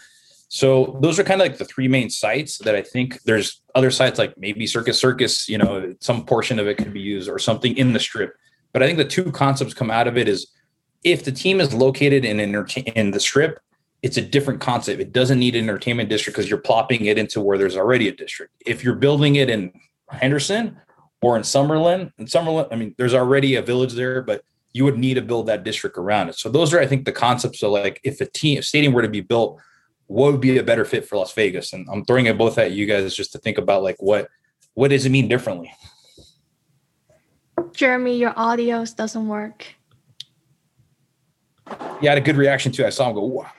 [0.49, 3.89] So those are kind of like the three main sites that I think there's other
[3.89, 7.39] sites like maybe Circus Circus, you know, some portion of it could be used or
[7.39, 8.35] something in the strip.
[8.71, 10.51] But I think the two concepts come out of it is
[11.03, 13.59] if the team is located in in the strip,
[14.01, 14.99] it's a different concept.
[14.99, 18.11] It doesn't need an entertainment district because you're plopping it into where there's already a
[18.11, 18.53] district.
[18.65, 19.71] If you're building it in
[20.09, 20.77] Henderson
[21.21, 24.97] or in Summerlin, in Summerlin, I mean, there's already a village there, but you would
[24.97, 26.35] need to build that district around it.
[26.35, 29.03] So those are, I think, the concepts of like if a team if stadium were
[29.03, 29.61] to be built,
[30.07, 31.71] what would be a better fit for Las Vegas?
[31.71, 34.27] And I'm throwing it both at you guys just to think about like what
[34.73, 35.73] what does it mean differently?
[37.73, 39.65] Jeremy, your audio doesn't work.
[41.99, 42.85] He had a good reaction too.
[42.85, 43.51] I saw him go, wow.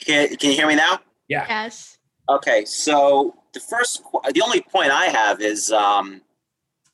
[0.00, 1.00] Can, can you hear me now?
[1.28, 1.44] Yeah.
[1.48, 1.98] Yes.
[2.28, 2.64] Okay.
[2.64, 4.02] So the first,
[4.32, 6.22] the only point I have is, um,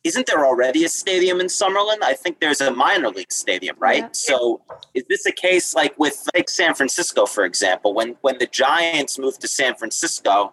[0.05, 2.03] isn't there already a stadium in Summerlin?
[2.03, 4.03] I think there's a minor league stadium, right?
[4.03, 4.09] Yeah.
[4.13, 4.61] So
[4.93, 9.19] is this a case like with like San Francisco, for example, when when the Giants
[9.19, 10.53] moved to San Francisco,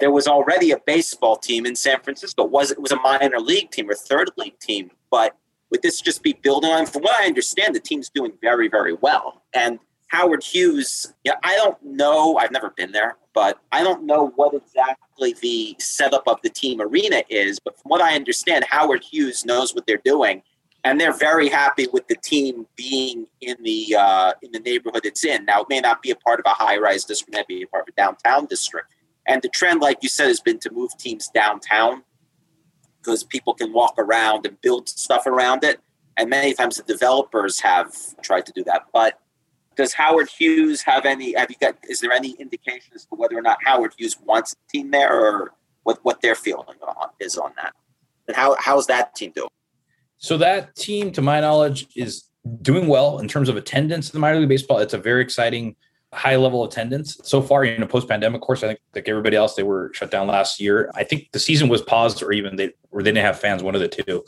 [0.00, 2.44] there was already a baseball team in San Francisco.
[2.44, 5.36] It was it was a minor league team or third league team, but
[5.72, 6.86] would this just be building on?
[6.86, 9.42] From what I understand, the team's doing very very well.
[9.52, 12.36] And Howard Hughes, yeah, I don't know.
[12.36, 16.80] I've never been there, but I don't know what exactly the setup of the team
[16.80, 17.58] arena is.
[17.58, 20.42] But from what I understand, Howard Hughes knows what they're doing,
[20.84, 25.24] and they're very happy with the team being in the uh, in the neighborhood it's
[25.24, 25.46] in.
[25.46, 27.62] Now, it may not be a part of a high rise district, it may be
[27.64, 28.92] a part of a downtown district
[29.26, 32.02] and the trend, like you said, has been to move teams downtown
[33.02, 35.80] because people can walk around and build stuff around it.
[36.16, 38.86] And many times the developers have tried to do that.
[38.92, 39.18] But
[39.76, 41.34] does Howard Hughes have any?
[41.34, 41.76] Have you got?
[41.88, 45.12] Is there any indication as to whether or not Howard Hughes wants a team there,
[45.12, 47.74] or what what their feeling on, is on that?
[48.28, 49.48] And how how's that team doing?
[50.18, 52.24] So that team, to my knowledge, is
[52.60, 54.78] doing well in terms of attendance in the minor league baseball.
[54.78, 55.76] It's a very exciting
[56.12, 58.62] high level attendance so far in a post pandemic course.
[58.62, 60.90] I think like everybody else, they were shut down last year.
[60.94, 63.74] I think the season was paused or even they or they didn't have fans, one
[63.74, 64.24] of the two.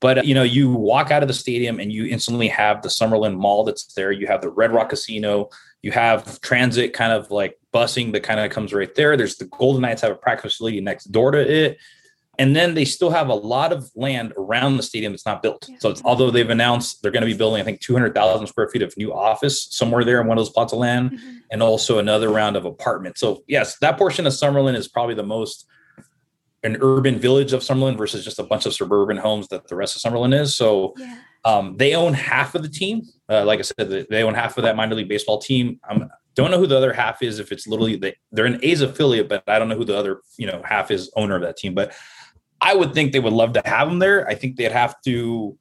[0.00, 3.36] But you know, you walk out of the stadium and you instantly have the Summerlin
[3.36, 4.12] Mall that's there.
[4.12, 5.50] You have the Red Rock Casino.
[5.82, 9.16] You have transit kind of like busing that kind of comes right there.
[9.16, 11.78] There's the Golden Knights have a practice facility next door to it.
[12.38, 15.68] And then they still have a lot of land around the stadium that's not built.
[15.80, 18.96] So although they've announced they're going to be building, I think, 200,000 square feet of
[18.96, 21.36] new office somewhere there in one of those plots of land, mm-hmm.
[21.50, 23.20] and also another round of apartments.
[23.20, 25.66] So yes, that portion of Summerlin is probably the most
[26.64, 29.96] an urban village of Summerlin versus just a bunch of suburban homes that the rest
[29.96, 30.56] of Summerlin is.
[30.56, 31.18] So yeah.
[31.44, 33.02] um, they own half of the team.
[33.28, 35.78] Uh, like I said, they own half of that minor league baseball team.
[35.88, 36.00] I
[36.34, 37.38] don't know who the other half is.
[37.38, 40.20] If it's literally they, they're an A's affiliate, but I don't know who the other
[40.36, 41.74] you know half is owner of that team.
[41.74, 41.94] But
[42.60, 44.28] I would think they would love to have him there.
[44.28, 45.56] I think they'd have to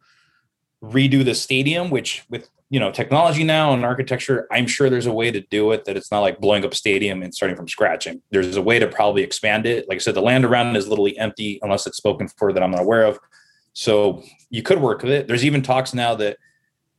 [0.83, 5.13] redo the stadium, which with you know technology now and architecture, I'm sure there's a
[5.13, 8.07] way to do it that it's not like blowing up stadium and starting from scratch.
[8.07, 9.87] And there's a way to probably expand it.
[9.87, 12.71] Like I said, the land around is literally empty unless it's spoken for that I'm
[12.71, 13.19] not aware of.
[13.73, 15.27] So you could work with it.
[15.27, 16.37] There's even talks now that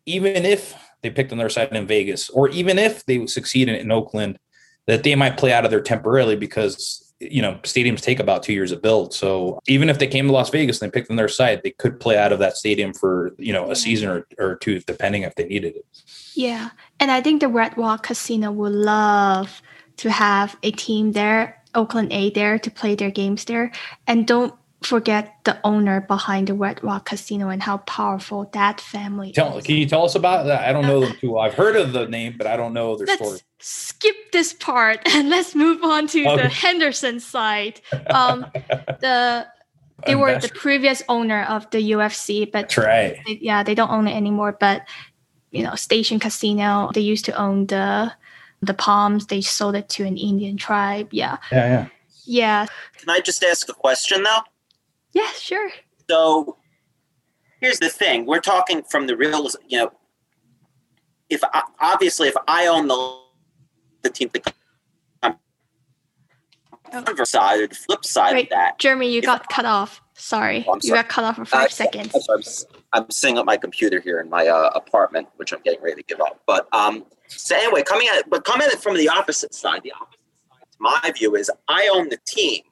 [0.07, 3.93] even if they picked another side in Vegas, or even if they succeed in, in
[3.93, 4.39] Oakland,
[4.87, 8.53] that they might play out of there temporarily because you know, stadiums take about two
[8.53, 9.13] years to build.
[9.13, 11.73] So even if they came to Las Vegas and they picked on their side, they
[11.73, 15.23] could play out of that stadium for, you know, a season or, or two, depending
[15.23, 15.87] if they needed it.
[16.35, 16.71] Yeah.
[17.01, 19.61] And I think the Red Rock Casino would love
[19.97, 23.73] to have a team there, Oakland A there to play their games there.
[24.07, 29.33] And don't forget the owner behind the Red Rock Casino and how powerful that family
[29.33, 29.65] tell, is.
[29.65, 30.69] Can you tell us about that?
[30.69, 31.43] I don't know them too well.
[31.43, 33.41] I've heard of the name, but I don't know their let's story.
[33.59, 36.43] Skip this part and let's move on to okay.
[36.43, 37.81] the Henderson side.
[38.11, 39.47] Um, the
[40.07, 43.19] they were the previous owner of the UFC, but right.
[43.27, 44.57] they, yeah, they don't own it anymore.
[44.59, 44.87] But
[45.51, 48.13] you know, Station Casino, they used to own the
[48.63, 49.27] the Palms.
[49.27, 51.09] They sold it to an Indian tribe.
[51.11, 51.39] Yeah.
[51.51, 51.89] Yeah, yeah.
[52.25, 52.67] Yeah.
[52.99, 54.45] Can I just ask a question now?
[55.13, 55.71] Yeah, sure.
[56.09, 56.57] So
[57.61, 59.93] here's the thing: we're talking from the real, you know,
[61.29, 63.21] if I, obviously if I own the
[64.03, 64.53] the team, the
[66.93, 67.25] oh.
[67.25, 70.01] side or the flip side Wait, of that, Jeremy, you got I, cut off.
[70.15, 72.15] Sorry, oh, you got cut off for five uh, seconds.
[72.15, 72.43] I'm, sorry,
[72.93, 76.03] I'm, I'm sitting at my computer here in my uh, apartment, which I'm getting ready
[76.03, 76.41] to give up.
[76.47, 79.83] But um, so anyway, coming at it, but coming at it from the opposite side,
[79.83, 80.19] the opposite
[80.51, 82.63] side, my view is I own the team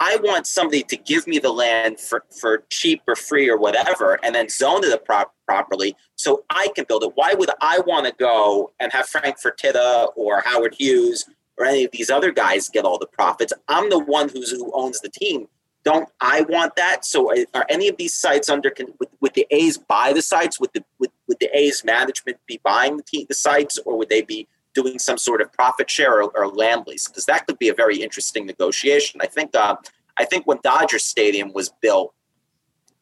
[0.00, 4.18] I want somebody to give me the land for, for cheap or free or whatever,
[4.24, 7.12] and then zone it prop- properly so I can build it.
[7.14, 11.24] Why would I want to go and have Frank Fertitta or Howard Hughes
[11.56, 13.52] or any of these other guys get all the profits?
[13.68, 15.48] I'm the one who's who owns the team.
[15.84, 17.04] Don't I want that?
[17.04, 20.58] So are any of these sites under would, would the A's buy the sites?
[20.58, 24.08] Would the would, would the A's management be buying the, team, the sites, or would
[24.08, 27.58] they be doing some sort of profit share or, or land lease because that could
[27.58, 29.20] be a very interesting negotiation.
[29.22, 29.76] I think uh,
[30.18, 32.14] I think when Dodger Stadium was built,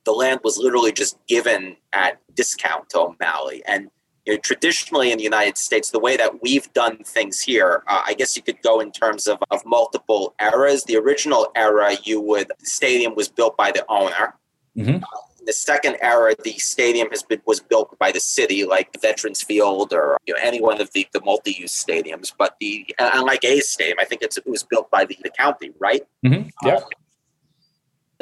[0.04, 3.62] the land was literally just given at discount to O'Malley.
[3.66, 3.90] And
[4.26, 8.02] you know, traditionally in the United States, the way that we've done things here, uh,
[8.06, 10.84] I guess you could go in terms of, of multiple eras.
[10.84, 14.34] The original era, you would the stadium was built by the owner.
[14.76, 15.02] Mm-hmm.
[15.02, 19.42] Uh, the second era, the stadium has been was built by the city, like Veterans
[19.42, 22.32] Field or you know, any one of the, the multi-use stadiums.
[22.36, 26.02] But the unlike A's Stadium, I think it was built by the, the county, right?
[26.24, 26.48] Mm-hmm.
[26.66, 26.76] Yeah.
[26.76, 26.82] Um,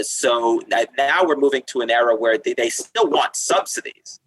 [0.02, 0.60] so
[0.96, 4.20] now we're moving to an era where they, they still want subsidies,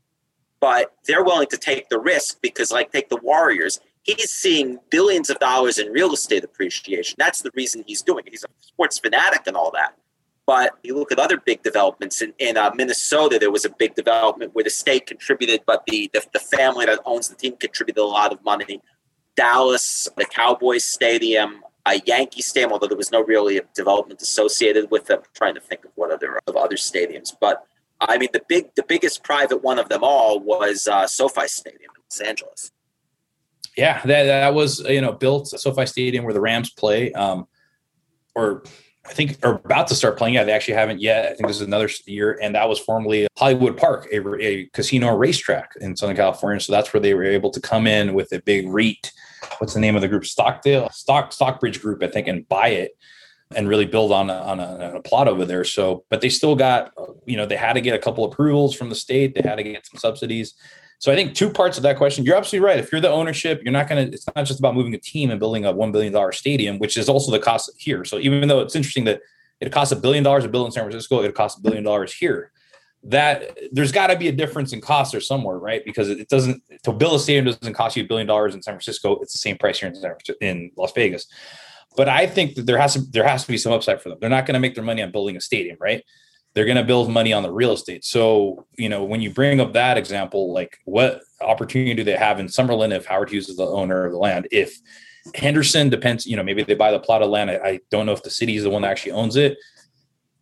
[0.60, 3.80] but they're willing to take the risk because, like, take the Warriors.
[4.04, 7.16] He's seeing billions of dollars in real estate appreciation.
[7.18, 8.32] That's the reason he's doing it.
[8.32, 9.98] He's a sports fanatic and all that.
[10.46, 13.96] But you look at other big developments in, in uh, Minnesota, there was a big
[13.96, 18.02] development where the state contributed, but the, the, the family that owns the team contributed
[18.02, 18.82] a lot of money.
[19.36, 24.92] Dallas, the Cowboys Stadium, a Yankee Stadium, although there was no really a development associated
[24.92, 25.20] with them.
[25.20, 27.66] I'm trying to think of what other of other stadiums, but
[28.00, 31.92] I mean the big the biggest private one of them all was uh, SoFi Stadium
[31.96, 32.72] in Los Angeles.
[33.76, 37.48] Yeah, that that was you know built SoFi Stadium where the Rams play, um,
[38.36, 38.64] or
[39.06, 40.36] I think are about to start playing.
[40.36, 41.26] Yeah, they actually haven't yet.
[41.26, 45.14] I think this is another year, and that was formerly Hollywood Park, a, a casino
[45.16, 46.62] racetrack in Southern California.
[46.62, 49.12] So that's where they were able to come in with a big REIT.
[49.58, 50.26] What's the name of the group?
[50.26, 52.92] Stockdale, Stock Stockbridge Group, I think, and buy it
[53.56, 55.64] and really build on a, on a, a, plot over there.
[55.64, 56.92] So, but they still got,
[57.26, 59.36] you know, they had to get a couple approvals from the state.
[59.36, 60.56] They had to get some subsidies.
[61.04, 62.24] So I think two parts of that question.
[62.24, 62.80] You're absolutely right.
[62.80, 64.14] If you're the ownership, you're not going to.
[64.14, 66.96] It's not just about moving a team and building a one billion dollar stadium, which
[66.96, 68.06] is also the cost here.
[68.06, 69.20] So even though it's interesting that
[69.60, 72.14] it costs a billion dollars to build in San Francisco, it costs a billion dollars
[72.14, 72.54] here.
[73.04, 75.84] That there's got to be a difference in cost or somewhere, right?
[75.84, 78.76] Because it doesn't to build a stadium doesn't cost you a billion dollars in San
[78.76, 79.20] Francisco.
[79.20, 81.28] It's the same price here in, in Las Vegas.
[81.98, 84.20] But I think that there has to there has to be some upside for them.
[84.22, 86.02] They're not going to make their money on building a stadium, right?
[86.54, 88.06] They're going to build money on the real estate.
[88.06, 92.40] So, you know, when you bring up that example, like what opportunity do they have
[92.40, 94.48] in Summerlin if Howard Hughes is the owner of the land?
[94.52, 94.78] If
[95.34, 97.50] Henderson depends, you know, maybe they buy the plot of land.
[97.50, 99.58] I, I don't know if the city is the one that actually owns it.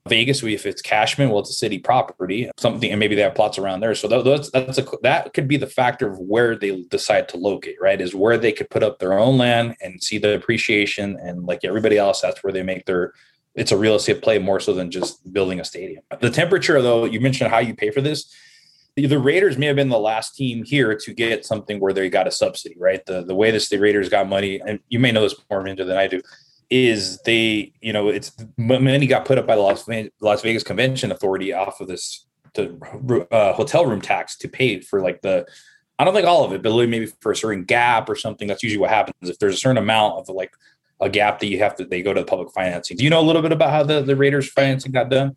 [0.10, 3.60] Vegas, if it's Cashman, well, it's a city property, something, and maybe they have plots
[3.60, 3.94] around there.
[3.94, 7.76] So that's that's a that could be the factor of where they decide to locate.
[7.80, 11.46] Right, is where they could put up their own land and see the appreciation, and
[11.46, 13.14] like everybody else, that's where they make their
[13.56, 16.04] it's a real estate play more so than just building a stadium.
[16.20, 18.34] The temperature, though, you mentioned how you pay for this.
[18.96, 22.28] The Raiders may have been the last team here to get something where they got
[22.28, 23.06] a subsidy, right?
[23.06, 25.86] The the way this the Raiders got money, and you may know this more into
[25.86, 26.22] than I do,
[26.70, 29.88] is they, you know, it's money got put up by the Las,
[30.20, 35.02] Las Vegas Convention Authority off of this the uh, hotel room tax to pay for
[35.02, 35.46] like the
[36.00, 38.48] I don't think all of it, but maybe for a certain gap or something.
[38.48, 39.30] That's usually what happens.
[39.30, 40.52] If there's a certain amount of the, like
[41.02, 42.96] a gap that you have to they go to the public financing.
[42.96, 45.36] Do you know a little bit about how the, the Raiders financing got done?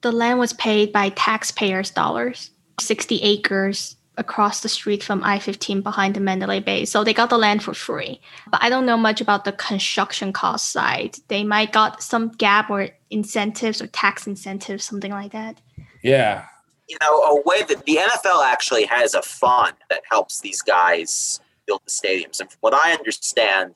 [0.00, 2.50] The land was paid by taxpayers' dollars,
[2.80, 6.84] 60 acres across the street from I-15 behind the Mandalay Bay.
[6.84, 8.20] So they got the land for free.
[8.50, 11.16] But I don't know much about the construction cost side.
[11.28, 15.60] They might got some gap or incentives or tax incentives, something like that.
[16.02, 16.46] Yeah.
[16.88, 21.40] You know, a way that the NFL actually has a fund that helps these guys
[21.66, 22.40] build the stadiums.
[22.40, 23.74] And from what I understand,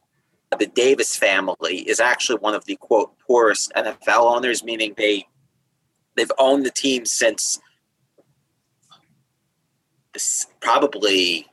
[0.59, 5.27] the Davis family is actually one of the quote poorest NFL owners, meaning they
[6.17, 7.61] they've owned the team since
[10.13, 11.47] this, probably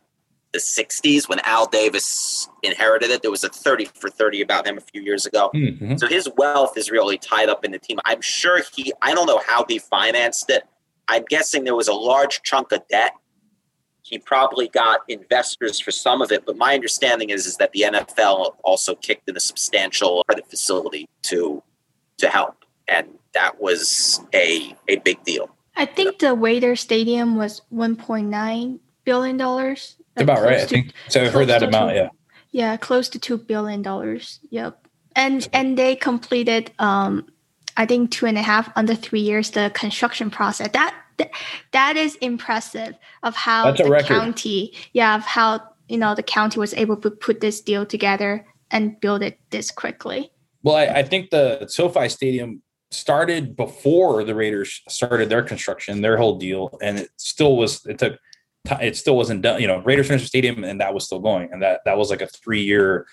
[0.53, 3.21] the 60s when Al Davis inherited it.
[3.21, 5.49] There was a 30 for 30 about him a few years ago.
[5.53, 5.97] Mm-hmm.
[5.97, 7.99] So his wealth is really tied up in the team.
[8.05, 10.63] I'm sure he, I don't know how he financed it.
[11.07, 13.13] I'm guessing there was a large chunk of debt
[14.03, 17.85] he probably got investors for some of it, but my understanding is is that the
[17.87, 21.63] NFL also kicked in a substantial credit facility to
[22.17, 25.49] to help, and that was a a big deal.
[25.75, 29.95] I think the Raider Stadium was 1.9 billion dollars.
[30.15, 30.59] Like about right.
[30.59, 31.23] I think so.
[31.23, 31.91] I've heard that amount.
[31.91, 32.09] Two, yeah.
[32.51, 34.39] Yeah, close to two billion dollars.
[34.49, 34.87] Yep.
[35.15, 37.25] And and they completed um
[37.77, 40.69] I think two and a half under three years the construction process.
[40.73, 40.93] That
[41.71, 46.59] that is impressive of how That's the county, yeah, of how you know the county
[46.59, 50.31] was able to put this deal together and build it this quickly.
[50.63, 52.61] Well, I, I think the SoFi Stadium
[52.91, 57.85] started before the Raiders started their construction, their whole deal, and it still was.
[57.85, 58.17] It took.
[58.81, 59.59] It still wasn't done.
[59.59, 62.09] You know, Raiders finished the stadium, and that was still going, and that that was
[62.09, 63.05] like a three year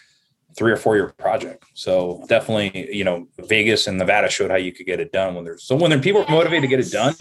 [0.57, 1.64] three or four year project.
[1.74, 5.44] So definitely, you know, Vegas and Nevada showed how you could get it done when
[5.44, 7.14] there's so when there people are motivated to get it done,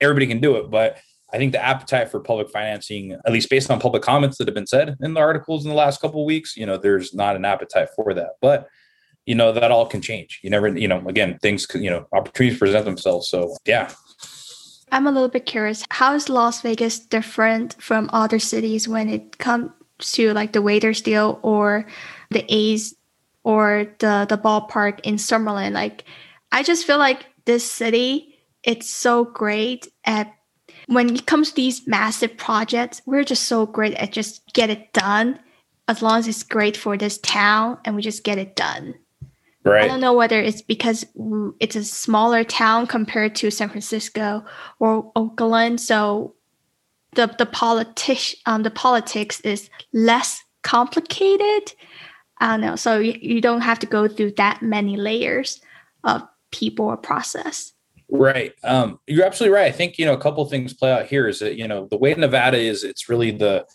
[0.00, 0.70] everybody can do it.
[0.70, 0.98] But
[1.32, 4.54] I think the appetite for public financing, at least based on public comments that have
[4.54, 7.36] been said in the articles in the last couple of weeks, you know, there's not
[7.36, 8.32] an appetite for that.
[8.40, 8.68] But
[9.28, 10.40] you know, that all can change.
[10.42, 13.28] You never, you know, again, things, you know, opportunities present themselves.
[13.28, 13.90] So yeah.
[14.90, 15.84] I'm a little bit curious.
[15.90, 21.02] How is Las Vegas different from other cities when it comes to like the Raiders
[21.02, 21.86] deal or
[22.30, 22.94] the A's
[23.44, 25.72] or the the ballpark in Summerlin?
[25.72, 26.04] Like,
[26.50, 28.27] I just feel like this city
[28.68, 30.34] it's so great at
[30.88, 34.92] when it comes to these massive projects, we're just so great at just get it
[34.92, 35.40] done
[35.88, 38.94] as long as it's great for this town and we just get it done.
[39.64, 39.84] Right.
[39.84, 41.06] I don't know whether it's because
[41.60, 44.44] it's a smaller town compared to San Francisco
[44.78, 46.34] or Oakland, so
[47.14, 51.72] the the politic um the politics is less complicated.
[52.38, 55.60] I don't know, so you, you don't have to go through that many layers
[56.04, 57.72] of people or process.
[58.10, 58.54] Right.
[58.64, 59.66] Um, you're absolutely right.
[59.66, 61.98] I think, you know, a couple things play out here is that, you know, the
[61.98, 63.66] way Nevada is, it's really the,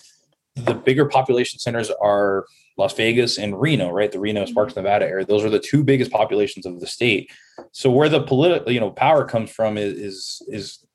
[0.55, 2.45] the bigger population centers are
[2.77, 4.11] Las Vegas and Reno, right?
[4.11, 5.25] The Reno Sparks, Nevada area.
[5.25, 7.31] Those are the two biggest populations of the state.
[7.71, 10.85] So where the political, you know, power comes from is, is, is,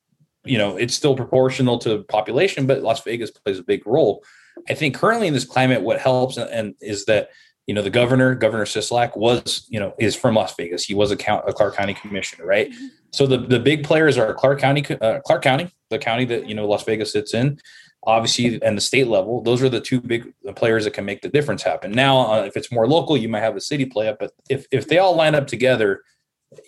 [0.45, 4.25] you know, it's still proportional to population, but Las Vegas plays a big role.
[4.69, 7.31] I think currently in this climate, what helps and, and is that
[7.69, 10.85] you know the governor, Governor Sisolak, was you know is from Las Vegas.
[10.85, 12.71] He was a, count, a Clark County commissioner, right?
[12.71, 12.87] Mm-hmm.
[13.13, 16.57] So the the big players are Clark County, uh, Clark County, the county that you
[16.57, 17.61] know Las Vegas sits in,
[18.05, 21.29] obviously and the state level those are the two big players that can make the
[21.29, 24.19] difference happen now uh, if it's more local you might have the city play up
[24.19, 26.03] but if, if they all line up together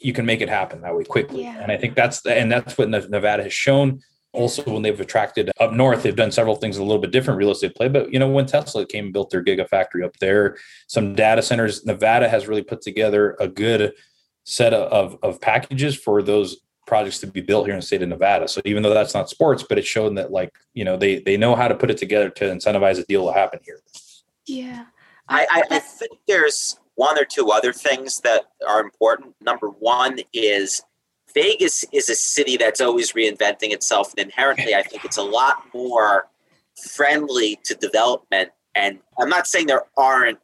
[0.02, 1.58] you can make it happen that way quickly yeah.
[1.62, 4.00] and i think that's the, and that's what nevada has shown
[4.32, 7.50] also when they've attracted up north they've done several things a little bit different real
[7.50, 10.56] estate play but you know when tesla came and built their gigafactory up there
[10.86, 13.92] some data centers nevada has really put together a good
[14.44, 18.08] set of, of packages for those projects to be built here in the state of
[18.08, 18.48] Nevada.
[18.48, 21.36] So even though that's not sports, but it's shown that like, you know, they they
[21.36, 23.80] know how to put it together to incentivize a deal to happen here.
[24.46, 24.86] Yeah.
[25.28, 29.36] I, I, I think there's one or two other things that are important.
[29.40, 30.82] Number one is
[31.34, 35.64] Vegas is a city that's always reinventing itself, and inherently, I think it's a lot
[35.74, 36.28] more
[36.90, 38.50] friendly to development.
[38.74, 40.38] And I'm not saying there aren't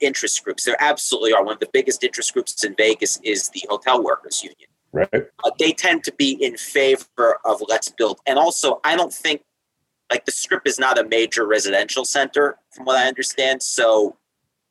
[0.00, 1.44] interest groups; there absolutely are.
[1.44, 5.08] One of the biggest interest groups in Vegas is the Hotel Workers Union, Right.
[5.12, 8.20] Uh, they tend to be in favor of let's build.
[8.26, 9.42] And also, I don't think
[10.08, 13.60] like the strip is not a major residential center from what I understand.
[13.60, 14.16] So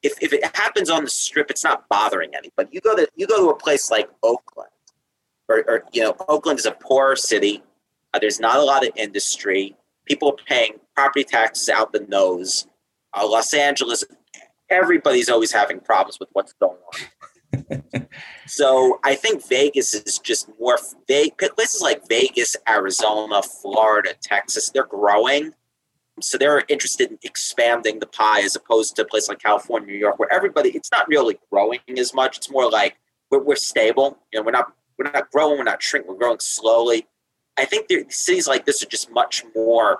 [0.02, 2.70] if, if it happens on the strip, it's not bothering anybody.
[2.72, 4.70] You go to you go to a place like Oakland,
[5.50, 7.64] or, or you know, Oakland is a poor city.
[8.14, 9.76] Uh, there's not a lot of industry.
[10.06, 12.68] People are paying property taxes out the nose.
[13.14, 14.04] Uh, Los Angeles,
[14.70, 17.08] everybody's always having problems with what's going on
[18.48, 20.78] so I think Vegas is just more
[21.08, 24.70] places like Vegas, Arizona, Florida, Texas.
[24.70, 25.54] They're growing,
[26.22, 29.98] so they're interested in expanding the pie as opposed to a place like California, New
[29.98, 32.38] York, where everybody it's not really growing as much.
[32.38, 32.98] It's more like
[33.30, 34.18] we're, we're stable.
[34.32, 37.08] You know, we're not we're not growing, we're not shrinking, we're growing slowly.
[37.58, 40.00] I think cities like this are just much more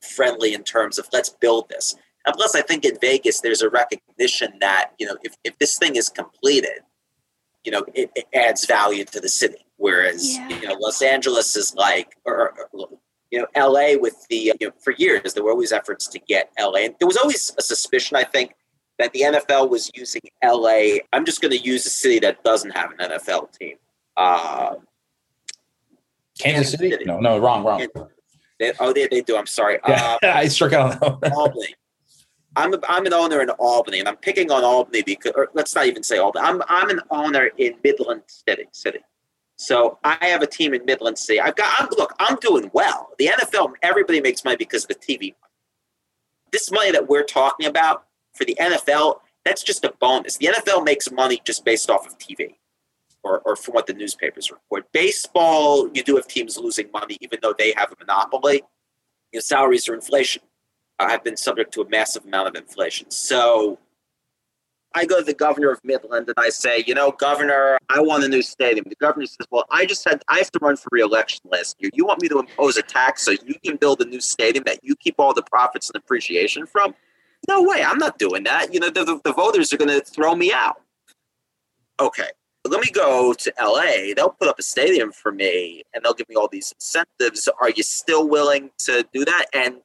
[0.00, 1.94] friendly in terms of let's build this.
[2.24, 5.76] And plus, I think in Vegas, there's a recognition that, you know, if, if this
[5.76, 6.80] thing is completed,
[7.64, 9.64] you know, it, it adds value to the city.
[9.76, 10.48] Whereas, yeah.
[10.48, 12.88] you know, Los Angeles is like, or, or,
[13.30, 16.18] you know, LA with the, uh, you know, for years, there were always efforts to
[16.20, 16.80] get LA.
[16.80, 18.54] And there was always a suspicion, I think,
[18.98, 20.98] that the NFL was using LA.
[21.12, 23.76] I'm just going to use a city that doesn't have an NFL team.
[24.16, 24.74] Uh,
[26.38, 26.90] Kansas, Kansas City?
[26.90, 27.04] City?
[27.04, 27.86] No, no, wrong, wrong.
[28.58, 29.36] They, oh, they, they do.
[29.36, 29.78] I'm sorry.
[29.86, 31.18] Yeah, uh, I struck out on.
[31.32, 31.74] Albany.
[32.54, 35.74] I'm a, I'm an owner in Albany, and I'm picking on Albany because, or let's
[35.74, 36.44] not even say Albany.
[36.46, 38.66] I'm I'm an owner in Midland City.
[38.72, 39.00] City.
[39.56, 41.40] So I have a team in Midland City.
[41.40, 41.74] I've got.
[41.78, 43.08] I'm, look, I'm doing well.
[43.18, 45.34] The NFL, everybody makes money because of the TV.
[46.50, 48.04] This money that we're talking about
[48.34, 50.36] for the NFL, that's just a bonus.
[50.36, 52.56] The NFL makes money just based off of TV,
[53.22, 54.90] or or from what the newspapers report.
[54.92, 58.62] Baseball, you do have teams losing money, even though they have a monopoly.
[59.32, 60.42] Your salaries are inflation
[60.98, 63.10] uh, have been subject to a massive amount of inflation.
[63.10, 63.78] So
[64.94, 68.24] I go to the governor of Midland and I say, you know, governor, I want
[68.24, 68.84] a new stadium.
[68.88, 71.90] The governor says, well, I just had, I have to run for reelection last year.
[71.94, 74.80] You want me to impose a tax so you can build a new stadium that
[74.82, 76.94] you keep all the profits and appreciation from?
[77.48, 77.82] No way.
[77.82, 78.72] I'm not doing that.
[78.72, 80.80] You know, the, the, the voters are going to throw me out.
[81.98, 82.28] Okay.
[82.64, 84.14] Let me go to LA.
[84.14, 87.48] They'll put up a stadium for me and they'll give me all these incentives.
[87.60, 89.46] Are you still willing to do that?
[89.52, 89.78] And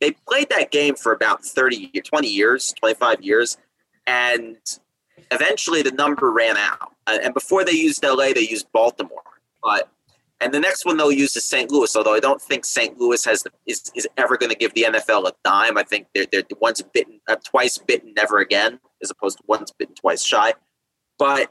[0.00, 3.56] they played that game for about 30 20 years 25 years
[4.06, 4.56] and
[5.30, 9.22] eventually the number ran out uh, and before they used la they used baltimore
[9.62, 9.90] but
[10.40, 13.24] and the next one they'll use is st louis although i don't think st louis
[13.24, 16.26] has the, is, is ever going to give the nfl a dime i think they're,
[16.30, 20.52] they're once bitten uh, twice bitten never again as opposed to once bitten twice shy
[21.18, 21.50] but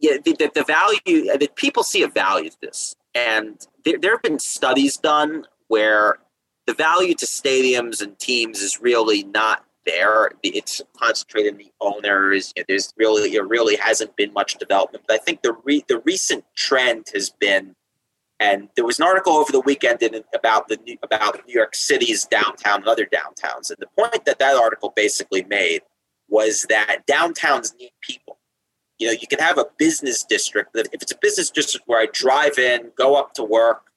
[0.00, 3.98] yeah the, the, the value uh, that people see a value to this and there,
[3.98, 6.18] there have been studies done where
[6.66, 10.30] the value to stadiums and teams is really not there.
[10.42, 12.52] It's concentrated in the owners.
[12.68, 15.04] There's really it really hasn't been much development.
[15.06, 17.74] But I think the re, the recent trend has been,
[18.40, 22.24] and there was an article over the weekend in, about the about New York City's
[22.24, 23.70] downtown and other downtowns.
[23.70, 25.82] And the point that that article basically made
[26.28, 28.33] was that downtowns need people.
[28.98, 30.70] You know, you can have a business district.
[30.74, 33.90] If it's a business district where I drive in, go up to work,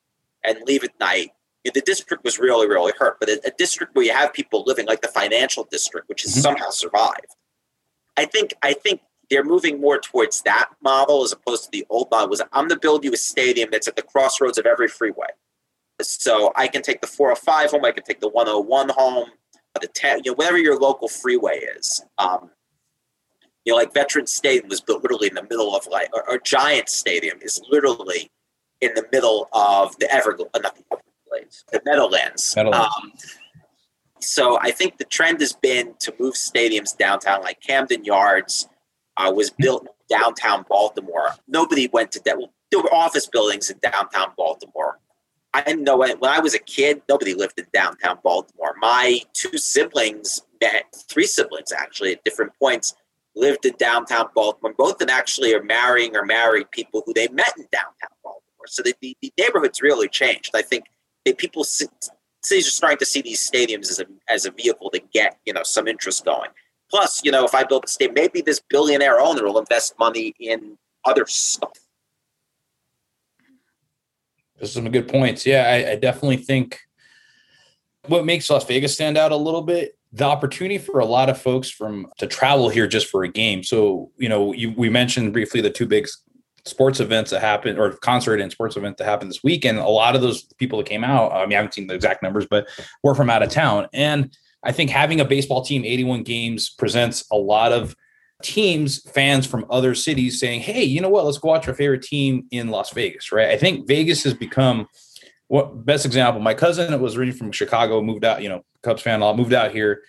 [0.43, 1.31] and leave at night,
[1.63, 3.19] the district was really, really hurt.
[3.19, 6.31] But a, a, district where you have people living, like the financial district, which has
[6.31, 6.41] mm-hmm.
[6.41, 7.35] somehow survived,
[8.15, 12.09] I think I think they're moving more towards that model as opposed to the old
[12.09, 12.29] model.
[12.29, 15.27] Was I'm going to build you a stadium that's at the crossroads of every freeway.
[16.01, 19.29] So I can take the 405 home, I can take the 101 home,
[19.81, 22.03] the 10, you know, whatever your local freeway is.
[22.19, 22.51] Um,
[23.67, 26.39] you know, like Veterans Stadium was built literally in the middle of like, or, or
[26.39, 28.31] Giant Stadium is literally
[28.79, 32.55] in the middle of the Everglades, uh, not the Everglades, the Meadowlands.
[32.55, 32.95] Meadowlands.
[32.97, 33.11] Um,
[34.21, 38.69] so I think the trend has been to move stadiums downtown, like Camden Yards
[39.17, 41.31] uh, was built downtown Baltimore.
[41.49, 42.37] Nobody went to that.
[42.37, 44.99] Well, there were office buildings in downtown Baltimore.
[45.53, 46.21] I didn't know it.
[46.21, 48.75] when I was a kid, nobody lived in downtown Baltimore.
[48.79, 52.95] My two siblings met, three siblings actually, at different points,
[53.37, 54.73] lived in downtown Baltimore.
[54.77, 58.67] Both of them actually are marrying or married people who they met in downtown Baltimore.
[58.67, 60.51] So the, the, the neighborhood's really changed.
[60.55, 60.85] I think
[61.25, 64.99] that people cities are starting to see these stadiums as a as a vehicle to
[65.13, 66.49] get you know some interest going.
[66.89, 70.33] Plus, you know, if I build a stadium, maybe this billionaire owner will invest money
[70.39, 71.77] in other stuff.
[74.57, 75.45] Those are some good points.
[75.45, 76.79] Yeah, I, I definitely think
[78.05, 81.39] what makes Las Vegas stand out a little bit the opportunity for a lot of
[81.39, 83.63] folks from to travel here just for a game.
[83.63, 86.07] So, you know, you, we mentioned briefly the two big
[86.65, 89.77] sports events that happened or concert and sports event that happened this weekend.
[89.77, 92.23] A lot of those people that came out, I mean, I haven't seen the exact
[92.23, 92.67] numbers, but
[93.03, 93.87] were from out of town.
[93.93, 97.95] And I think having a baseball team, 81 games, presents a lot of
[98.41, 101.25] teams, fans from other cities saying, hey, you know what?
[101.25, 103.49] Let's go watch our favorite team in Las Vegas, right?
[103.49, 104.87] I think Vegas has become
[105.47, 106.41] what best example.
[106.41, 110.03] My cousin was originally from Chicago, moved out, you know, Cubs fan, moved out here.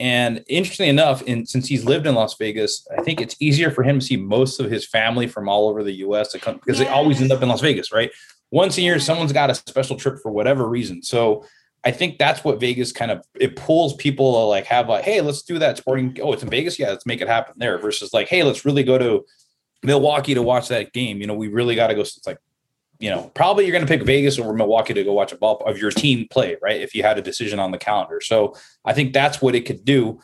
[0.00, 3.82] And interestingly enough, in since he's lived in Las Vegas, I think it's easier for
[3.82, 6.78] him to see most of his family from all over the US to come because
[6.78, 8.10] they always end up in Las Vegas, right?
[8.50, 11.02] Once a year, someone's got a special trip for whatever reason.
[11.02, 11.44] So
[11.84, 15.20] I think that's what Vegas kind of it pulls people to like have like, hey,
[15.20, 16.16] let's do that sporting.
[16.22, 17.78] Oh, it's in Vegas, yeah, let's make it happen there.
[17.78, 19.24] Versus like, hey, let's really go to
[19.82, 21.20] Milwaukee to watch that game.
[21.20, 22.00] You know, we really got to go.
[22.00, 22.38] It's like,
[22.98, 25.62] you know, probably you're going to pick Vegas over Milwaukee to go watch a ball
[25.66, 26.80] of your team play, right?
[26.80, 28.20] If you had a decision on the calendar.
[28.20, 30.20] So I think that's what it could do.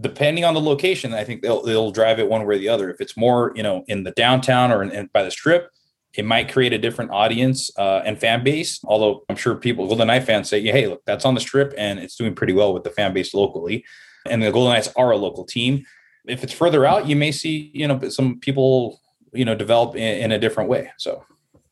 [0.00, 2.88] Depending on the location, I think they'll they'll drive it one way or the other.
[2.90, 5.70] If it's more, you know, in the downtown or in, in by the strip,
[6.14, 8.78] it might create a different audience uh, and fan base.
[8.84, 11.98] Although I'm sure people, Golden Knight fans say, hey, look, that's on the strip and
[11.98, 13.84] it's doing pretty well with the fan base locally.
[14.26, 15.84] And the Golden Knights are a local team.
[16.26, 19.00] If it's further out, you may see, you know, some people,
[19.32, 20.92] you know, develop in, in a different way.
[20.96, 21.24] So.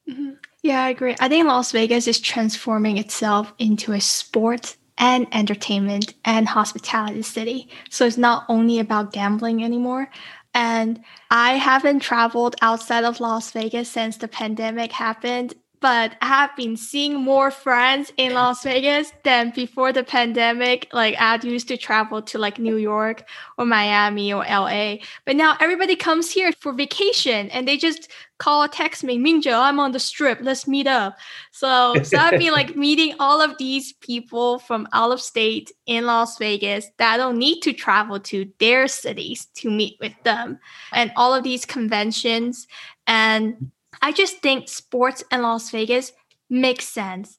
[0.09, 0.31] Mm-hmm.
[0.63, 1.17] Yeah, I agree.
[1.21, 7.69] I think Las Vegas is transforming itself into a sports and entertainment and hospitality city.
[7.89, 10.11] So it's not only about gambling anymore.
[10.53, 16.55] And I haven't traveled outside of Las Vegas since the pandemic happened, but I have
[16.57, 20.89] been seeing more friends in Las Vegas than before the pandemic.
[20.93, 23.25] Like I used to travel to like New York
[23.57, 28.65] or Miami or LA, but now everybody comes here for vacation and they just call
[28.65, 30.39] or text me, Mingzhe, I'm on the strip.
[30.41, 31.17] Let's meet up.
[31.53, 36.07] So, so I've been like meeting all of these people from out of state in
[36.07, 40.59] Las Vegas that don't need to travel to their cities to meet with them.
[40.93, 42.67] And all of these conventions.
[43.07, 43.71] And
[44.03, 46.13] I just think sports in Las Vegas
[46.49, 47.39] makes sense.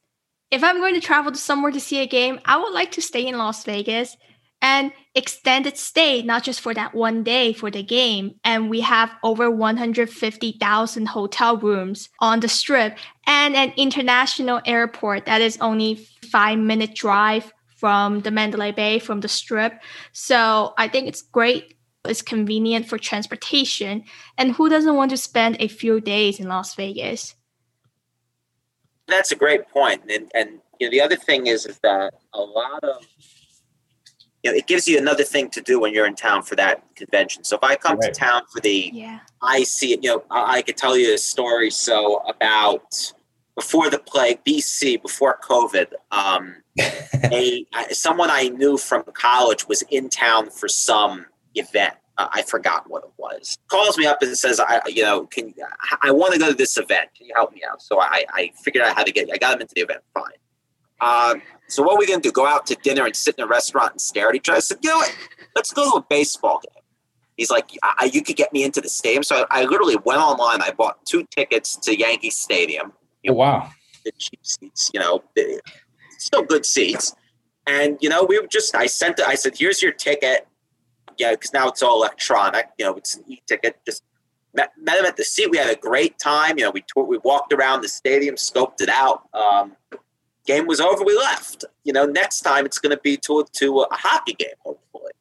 [0.52, 3.02] If I'm going to travel to somewhere to see a game, I would like to
[3.02, 4.18] stay in Las Vegas
[4.62, 8.36] and extended stay, not just for that one day for the game.
[8.44, 15.42] And we have over 150,000 hotel rooms on the strip and an international airport that
[15.42, 19.74] is only five minute drive from the Mandalay Bay from the strip.
[20.12, 21.76] So I think it's great.
[22.06, 24.04] It's convenient for transportation.
[24.38, 27.36] And who doesn't want to spend a few days in Las Vegas?
[29.08, 30.02] That's a great point.
[30.10, 33.06] And, and you know, the other thing is, is that a lot of
[34.44, 36.84] you know, it gives you another thing to do when you're in town for that
[36.96, 37.44] convention.
[37.44, 38.12] So if I come right.
[38.12, 39.20] to town for the, yeah.
[39.42, 40.04] I see it.
[40.04, 41.70] You know, I, I could tell you a story.
[41.70, 43.14] So about
[43.56, 50.10] before the plague, BC, before COVID, um, a someone I knew from college was in
[50.10, 51.26] town for some
[51.56, 51.96] event.
[52.18, 53.58] Uh, I forgot what it was.
[53.70, 55.54] Calls me up and says, "I, you know, can
[56.02, 57.10] I want to go to this event?
[57.18, 59.30] Can you help me out?" So I, I figured out how to get.
[59.34, 60.02] I got him into the event.
[60.14, 60.24] Fine.
[61.02, 62.32] Um, so what are we going to do?
[62.32, 64.58] Go out to dinner and sit in a restaurant and stare at each other?
[64.58, 65.16] I said, you know what?
[65.56, 66.84] Let's go to a baseball game.
[67.38, 69.24] He's like, I, you could get me into the stadium.
[69.24, 70.62] So I, I, literally went online.
[70.62, 72.94] I bought two tickets to Yankee Stadium.
[73.28, 73.70] Oh, wow.
[74.06, 75.24] The cheap seats, you know,
[76.20, 77.16] still good seats.
[77.66, 80.48] And, you know, we were just, I sent it, I said, here's your ticket.
[81.22, 82.66] Yeah, because now it's all electronic.
[82.80, 83.78] You know, it's an e-ticket.
[83.86, 84.04] Just
[84.56, 85.52] met, met him at the seat.
[85.52, 86.58] We had a great time.
[86.58, 89.30] You know, we, we walked around the stadium, scoped it out.
[89.36, 89.76] Um,
[90.48, 91.64] game was over, we left.
[91.84, 95.12] You know, next time it's going to be to to a hockey game, hopefully.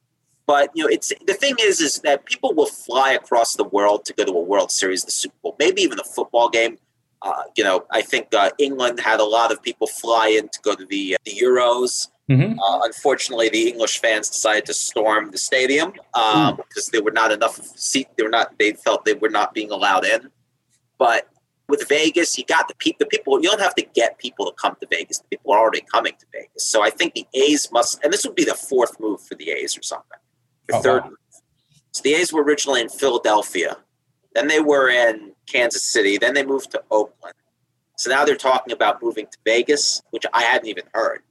[0.46, 4.06] But you know, it's the thing is, is that people will fly across the world
[4.06, 6.78] to go to a World Series, the Super Bowl, maybe even a football game.
[7.22, 10.58] Uh, you know, I think uh, England had a lot of people fly in to
[10.62, 12.08] go to the the Euros.
[12.30, 12.60] Mm-hmm.
[12.60, 16.90] Uh, unfortunately, the English fans decided to storm the stadium because um, mm.
[16.92, 18.06] there were not enough seat.
[18.16, 18.56] They were not.
[18.58, 20.30] They felt they were not being allowed in.
[20.96, 21.28] But
[21.68, 22.98] with Vegas, you got the people.
[23.00, 25.18] The people you don't have to get people to come to Vegas.
[25.18, 26.70] The people are already coming to Vegas.
[26.70, 29.50] So I think the A's must, and this would be the fourth move for the
[29.50, 30.18] A's or something.
[30.68, 31.02] The oh, third.
[31.02, 31.10] Wow.
[31.92, 33.76] So the A's were originally in Philadelphia,
[34.34, 37.34] then they were in Kansas City, then they moved to Oakland.
[37.96, 41.22] So now they're talking about moving to Vegas, which I hadn't even heard.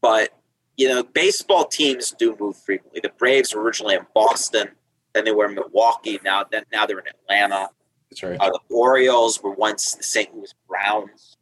[0.00, 0.32] But
[0.78, 3.00] you know, baseball teams do move frequently.
[3.02, 4.70] The Braves were originally in Boston,
[5.12, 6.20] then they were in Milwaukee.
[6.24, 7.68] Now, then now they're in Atlanta.
[8.10, 8.38] That's right.
[8.40, 10.34] Uh, the Orioles were once the St.
[10.34, 11.36] Louis Browns.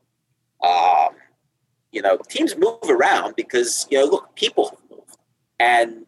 [0.64, 1.10] Um,
[1.92, 5.04] you know, teams move around because you know, look, people move,
[5.60, 6.06] and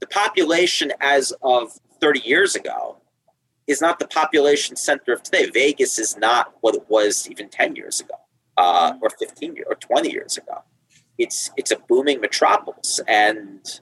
[0.00, 2.98] the population as of 30 years ago
[3.66, 5.48] is not the population center of today.
[5.50, 8.14] Vegas is not what it was even 10 years ago,
[8.58, 10.62] uh, or 15 years, or 20 years ago
[11.20, 13.80] it's it's a booming metropolis, and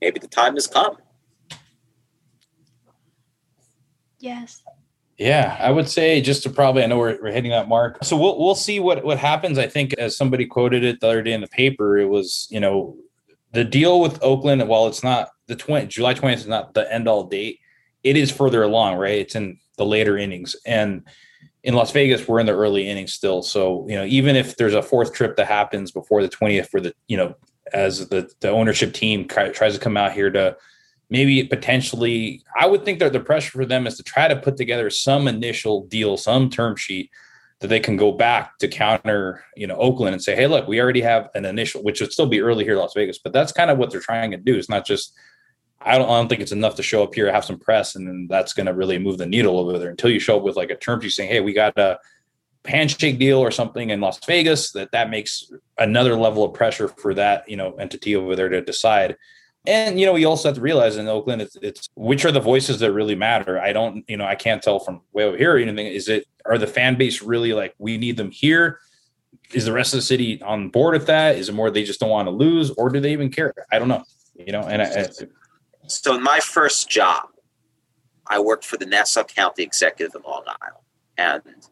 [0.00, 0.96] maybe the time has come.
[4.18, 4.62] Yes.
[5.16, 8.04] Yeah, I would say just to probably I know we're, we're hitting that mark.
[8.04, 9.58] So we'll we'll see what what happens.
[9.58, 12.60] I think as somebody quoted it the other day in the paper, it was, you
[12.60, 12.96] know,
[13.52, 17.08] the deal with Oakland, while it's not the 20 July 20th is not the end
[17.08, 17.58] all date,
[18.04, 19.18] it is further along, right?
[19.18, 20.54] It's in the later innings.
[20.66, 21.02] And
[21.68, 23.42] in Las Vegas, we're in the early innings still.
[23.42, 26.80] So, you know, even if there's a fourth trip that happens before the 20th for
[26.80, 27.34] the, you know,
[27.74, 30.56] as the, the ownership team tries to come out here to
[31.10, 34.56] maybe potentially, I would think that the pressure for them is to try to put
[34.56, 37.10] together some initial deal, some term sheet
[37.60, 40.80] that they can go back to counter, you know, Oakland and say, hey, look, we
[40.80, 43.52] already have an initial, which would still be early here in Las Vegas, but that's
[43.52, 44.56] kind of what they're trying to do.
[44.56, 45.12] It's not just
[45.80, 48.06] I don't, I don't think it's enough to show up here, have some press, and
[48.06, 50.56] then that's going to really move the needle over there until you show up with
[50.56, 51.98] like a term sheet saying, "Hey, we got a
[52.64, 57.14] handshake deal or something in Las Vegas." That that makes another level of pressure for
[57.14, 59.16] that you know entity over there to decide.
[59.66, 62.40] And you know, we also have to realize in Oakland, it's, it's which are the
[62.40, 63.60] voices that really matter.
[63.60, 65.86] I don't, you know, I can't tell from way over here or anything.
[65.86, 68.80] Is it are the fan base really like we need them here?
[69.52, 71.36] Is the rest of the city on board with that?
[71.36, 73.54] Is it more they just don't want to lose, or do they even care?
[73.70, 74.02] I don't know.
[74.34, 75.08] You know, and I, I
[75.90, 77.28] so in my first job,
[78.26, 80.84] I worked for the Nassau County Executive in Long Island,
[81.16, 81.66] and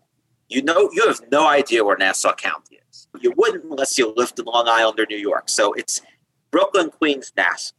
[0.49, 3.09] you know you have no idea where Nassau County is.
[3.21, 5.49] You wouldn't unless you lived in Long Island or New York.
[5.49, 6.01] So it's
[6.51, 7.75] Brooklyn, Queens, Nassau,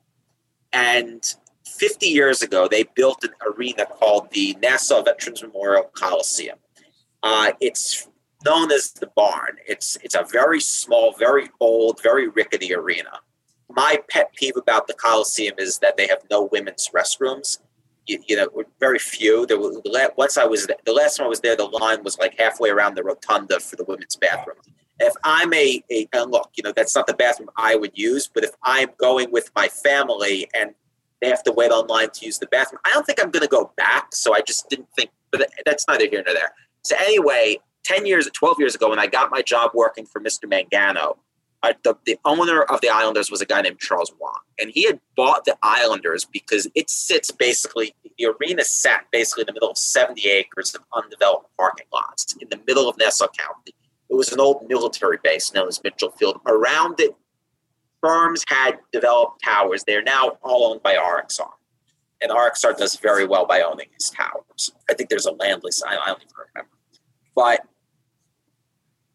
[0.74, 1.36] and
[1.66, 6.60] 50 years ago they built an arena called the Nassau Veterans Memorial Coliseum.
[7.24, 8.08] Uh, it's
[8.46, 9.58] known as the barn.
[9.68, 13.22] It's it's a very small, very old, very rickety arena
[13.78, 17.60] my pet peeve about the Coliseum is that they have no women's restrooms.
[18.08, 18.50] You, you know,
[18.80, 19.46] very few.
[19.46, 19.72] There were,
[20.18, 22.96] once I was the last time I was there, the line was like halfway around
[22.96, 24.58] the rotunda for the women's bathroom.
[25.00, 28.28] If I'm a, a and look, you know, that's not the bathroom I would use,
[28.28, 30.74] but if I'm going with my family and
[31.22, 33.50] they have to wait online to use the bathroom, I don't think I'm going to
[33.50, 34.16] go back.
[34.16, 36.54] So I just didn't think, but that's neither here nor there.
[36.82, 40.46] So anyway, 10 years, 12 years ago, when I got my job working for Mr.
[40.46, 41.18] Mangano,
[41.64, 44.86] uh, the, the owner of the Islanders was a guy named Charles Wang, and he
[44.86, 49.70] had bought the Islanders because it sits basically the arena sat basically in the middle
[49.70, 53.74] of 70 acres of undeveloped parking lots in the middle of Nassau County.
[54.10, 56.40] It was an old military base known as Mitchell Field.
[56.46, 57.16] Around it,
[58.02, 59.84] firms had developed towers.
[59.84, 61.50] They are now all owned by RXR.
[62.22, 64.72] And RXR does very well by owning these towers.
[64.90, 65.84] I think there's a land lease.
[65.86, 66.72] I don't even remember.
[67.36, 67.68] But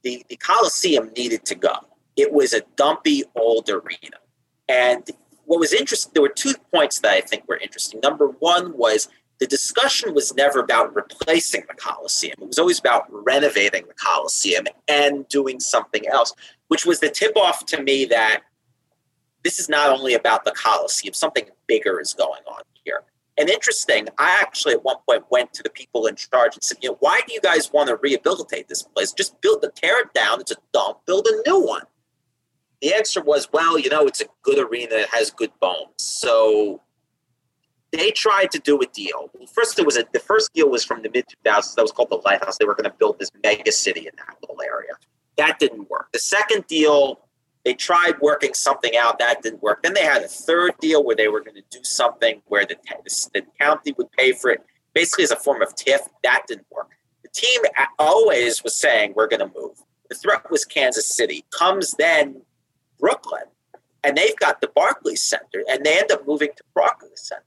[0.03, 1.75] the, the Coliseum needed to go
[2.17, 4.19] it was a dumpy old arena.
[4.69, 5.09] And
[5.45, 8.01] what was interesting, there were two points that I think were interesting.
[8.01, 9.09] Number one was
[9.39, 12.37] the discussion was never about replacing the Coliseum.
[12.41, 16.33] It was always about renovating the Coliseum and doing something else,
[16.69, 18.43] which was the tip off to me that
[19.43, 23.03] this is not only about the Coliseum, something bigger is going on here.
[23.37, 26.79] And interesting, I actually at one point went to the people in charge and said,
[26.81, 29.13] you know, why do you guys want to rehabilitate this place?
[29.13, 31.83] Just build the tear it down, it's a dump, build a new one
[32.83, 35.89] the answer was, well, you know, it's a good arena, it has good bones.
[35.99, 36.83] So
[37.93, 39.31] they tried to do a deal.
[39.55, 41.77] First, it was a, the first deal was from the mid 2000s.
[41.77, 42.59] That was called the Lighthouse.
[42.59, 44.93] They were going to build this mega city in that little area.
[45.37, 46.09] That didn't work.
[46.13, 47.21] The second deal,
[47.65, 49.21] they tried working something out.
[49.21, 49.85] That didn't work.
[49.85, 52.77] Then they had a third deal where they were going to do something where the,
[53.33, 54.61] the county would pay for it,
[54.93, 56.01] basically as a form of TIF.
[56.25, 56.89] That didn't work.
[57.23, 57.61] The team
[58.01, 59.77] always was saying, we're going to move.
[60.09, 61.45] The threat was Kansas City.
[61.51, 62.43] Comes then
[63.03, 63.43] Brooklyn,
[64.05, 67.43] and they've got the Barclays Center, and they end up moving to Barclays Center.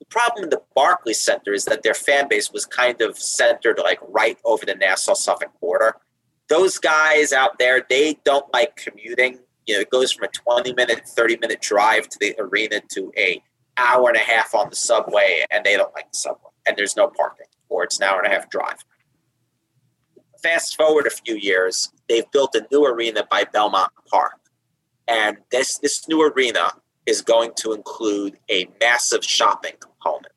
[0.00, 3.78] The problem in the Barclays Center is that their fan base was kind of centered
[3.78, 5.94] like right over the Nassau Suffolk border.
[6.48, 9.38] Those guys out there, they don't like commuting.
[9.66, 13.12] You know, it goes from a 20 minute, 30 minute drive to the arena to
[13.16, 13.40] a
[13.76, 16.50] hour and a half on the subway, and they don't like the subway.
[16.66, 18.84] And there's no parking, or it's an hour and a half drive.
[20.42, 24.41] Fast forward a few years, they've built a new arena by Belmont Park.
[25.12, 26.72] And this this new arena
[27.04, 30.32] is going to include a massive shopping component.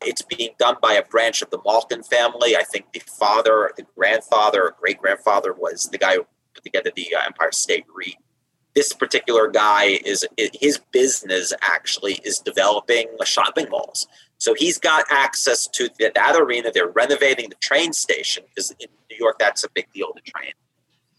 [0.00, 2.56] It's being done by a branch of the Malkin family.
[2.56, 6.90] I think the father, the grandfather, or great grandfather was the guy who put together
[6.94, 8.16] the uh, Empire State REIT.
[8.74, 14.08] This particular guy is his business actually is developing shopping malls.
[14.38, 16.70] So he's got access to that arena.
[16.72, 20.12] They're renovating the train station because in New York that's a big deal.
[20.14, 20.54] The train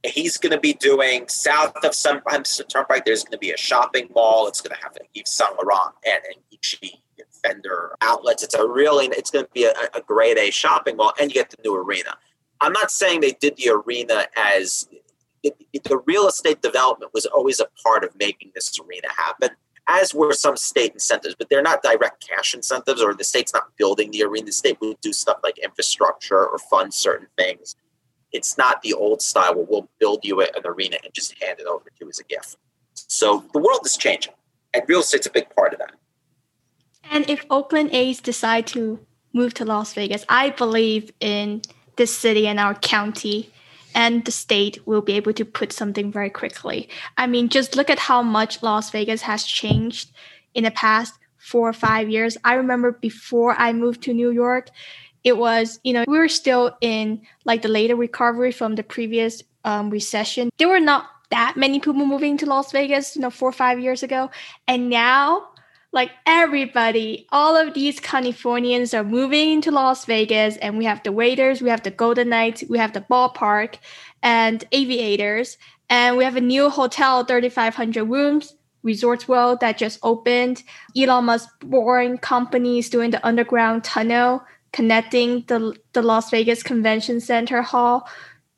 [0.09, 2.21] he's going to be doing south of some
[2.69, 3.05] Turnpike.
[3.05, 4.47] There's going to be a shopping mall.
[4.47, 6.99] It's going to have Yves Saint Laurent and, and Gucci
[7.45, 7.69] Fendi
[8.01, 8.43] outlets.
[8.43, 11.35] It's a really, it's going to be a, a grade A shopping mall, and you
[11.35, 12.17] get the new arena.
[12.61, 14.87] I'm not saying they did the arena as
[15.43, 19.49] it, it, the real estate development was always a part of making this arena happen.
[19.87, 23.75] As were some state incentives, but they're not direct cash incentives, or the state's not
[23.77, 24.47] building the arena.
[24.47, 27.75] The state would do stuff like infrastructure or fund certain things
[28.35, 31.65] it's not the old style where we'll build you an arena and just hand it
[31.65, 32.57] over to you as a gift.
[32.93, 34.33] So the world is changing,
[34.73, 35.93] and real estate's a big part of that.
[37.09, 38.99] And if Oakland A's decide to
[39.33, 41.61] move to Las Vegas, I believe in
[41.97, 43.51] this city and our county
[43.93, 46.89] and the state will be able to put something very quickly.
[47.17, 50.11] I mean, just look at how much Las Vegas has changed
[50.53, 52.37] in the past four or five years.
[52.43, 54.69] I remember before I moved to New York,
[55.25, 59.41] it was, you know, we were still in like the later recovery from the previous
[59.65, 60.51] um, recession.
[60.59, 63.79] There were not that many people moving to Las Vegas, you know, four or five
[63.79, 64.29] years ago.
[64.67, 65.47] And now,
[65.91, 71.11] like everybody, all of these Californians are moving into Las Vegas, and we have the
[71.11, 73.77] Raiders, we have the Golden Knights, we have the ballpark,
[74.21, 75.57] and aviators.
[75.89, 80.61] And we have a new hotel, 3,500 rooms, Resorts World, that just opened.
[80.95, 84.43] Elon Musk boring companies doing the underground tunnel
[84.75, 88.09] connecting the, the Las Vegas Convention Center Hall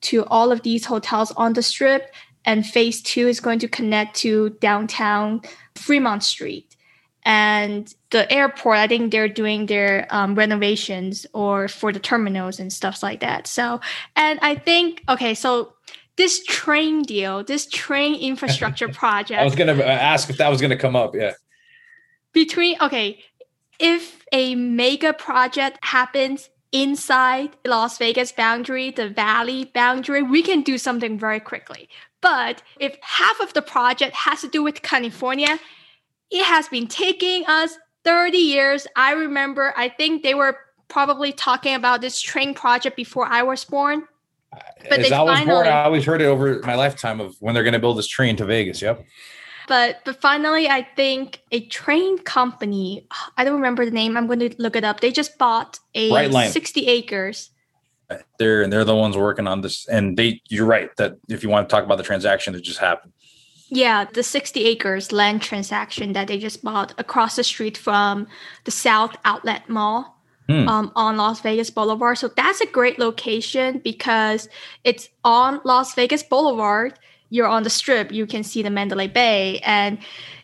[0.01, 2.11] to all of these hotels on the strip.
[2.43, 5.41] And phase two is going to connect to downtown
[5.75, 6.75] Fremont Street.
[7.21, 12.73] And the airport, I think they're doing their um, renovations or for the terminals and
[12.73, 13.45] stuff like that.
[13.45, 13.79] So,
[14.15, 15.73] and I think, okay, so
[16.15, 19.39] this train deal, this train infrastructure project.
[19.39, 21.13] I was going to ask if that was going to come up.
[21.13, 21.33] Yeah.
[22.33, 23.19] Between, okay,
[23.79, 30.77] if a mega project happens inside Las Vegas boundary, the valley boundary, we can do
[30.77, 31.89] something very quickly.
[32.21, 35.59] But if half of the project has to do with California,
[36.29, 38.87] it has been taking us 30 years.
[38.95, 40.57] I remember, I think they were
[40.87, 44.03] probably talking about this train project before I was born.
[44.89, 47.53] But As I was finally, born, I always heard it over my lifetime of when
[47.53, 48.81] they're going to build this train to Vegas.
[48.81, 49.05] Yep.
[49.67, 53.05] But but finally, I think a train company.
[53.35, 54.17] I don't remember the name.
[54.17, 55.01] I'm going to look it up.
[55.01, 57.51] They just bought a 60 acres.
[58.39, 59.85] They're and they're the ones working on this.
[59.87, 62.79] And they, you're right that if you want to talk about the transaction that just
[62.79, 63.11] happened.
[63.69, 68.27] Yeah, the 60 acres land transaction that they just bought across the street from
[68.63, 70.13] the South Outlet Mall.
[70.49, 70.65] Hmm.
[70.69, 72.17] Um, on Las Vegas Boulevard.
[72.17, 74.47] So that's a great location because
[74.85, 76.97] it's on Las Vegas Boulevard
[77.29, 79.97] you're on the strip, you can see the Mandalay Bay, and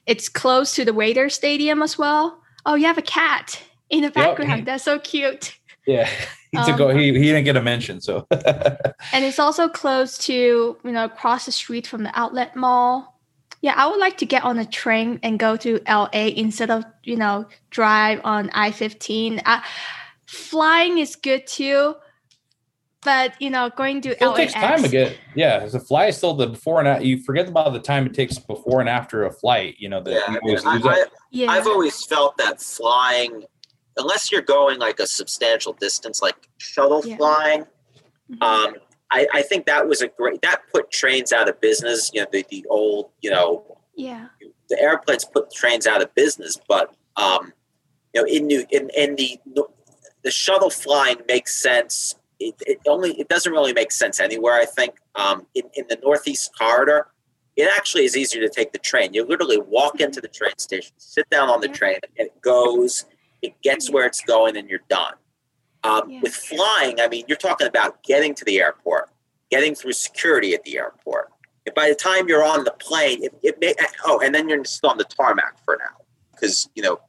[0.06, 2.42] it's close to the Raider Stadium as well.
[2.66, 4.60] Oh, you have a cat in the background.
[4.60, 4.66] Yep.
[4.66, 5.58] That's so cute.
[5.86, 6.10] Yeah,
[6.52, 6.90] he um, go.
[6.90, 8.26] He, he didn't get a mention, so.
[8.32, 13.20] and it's also close to you know across the street from the outlet mall.
[13.62, 16.86] Yeah, I would like to get on a train and go to LA instead of
[17.04, 19.42] you know drive on I fifteen.
[20.26, 21.96] Flying is good too,
[23.04, 25.18] but you know, going to it takes time to get.
[25.36, 27.06] Yeah, the flight is still the before and after.
[27.06, 29.76] You forget about the time it takes before and after a flight.
[29.80, 31.51] You know, the, yeah, I, I, yeah.
[31.51, 33.43] I've always felt that flying,
[33.97, 37.18] unless you're going like a substantial distance, like shuttle yeah.
[37.18, 37.62] flying.
[38.32, 38.43] Mm-hmm.
[38.43, 38.76] Um,
[39.12, 40.41] I, I think that was a great.
[40.41, 42.12] That put trains out of business.
[42.14, 43.12] You know, the the old.
[43.22, 43.78] You know.
[43.95, 44.28] Yeah.
[44.70, 47.54] The airplanes put trains out of business, but um,
[48.14, 49.39] you know, in New in in the
[50.24, 54.54] the shuttle flying makes sense it, it, only it doesn't really make sense anywhere.
[54.54, 57.08] I think um, in, in the Northeast corridor,
[57.56, 59.14] it actually is easier to take the train.
[59.14, 63.06] You literally walk into the train station, sit down on the train, and it goes.
[63.42, 65.14] It gets where it's going, and you're done.
[65.84, 66.22] Um, yeah.
[66.22, 69.10] With flying, I mean, you're talking about getting to the airport,
[69.52, 71.30] getting through security at the airport.
[71.66, 73.74] And by the time you're on the plane, it, it may
[74.06, 77.00] oh, and then you're still on the tarmac for now because you know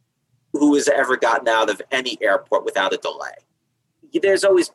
[0.52, 3.32] who has ever gotten out of any airport without a delay.
[4.20, 4.70] There's always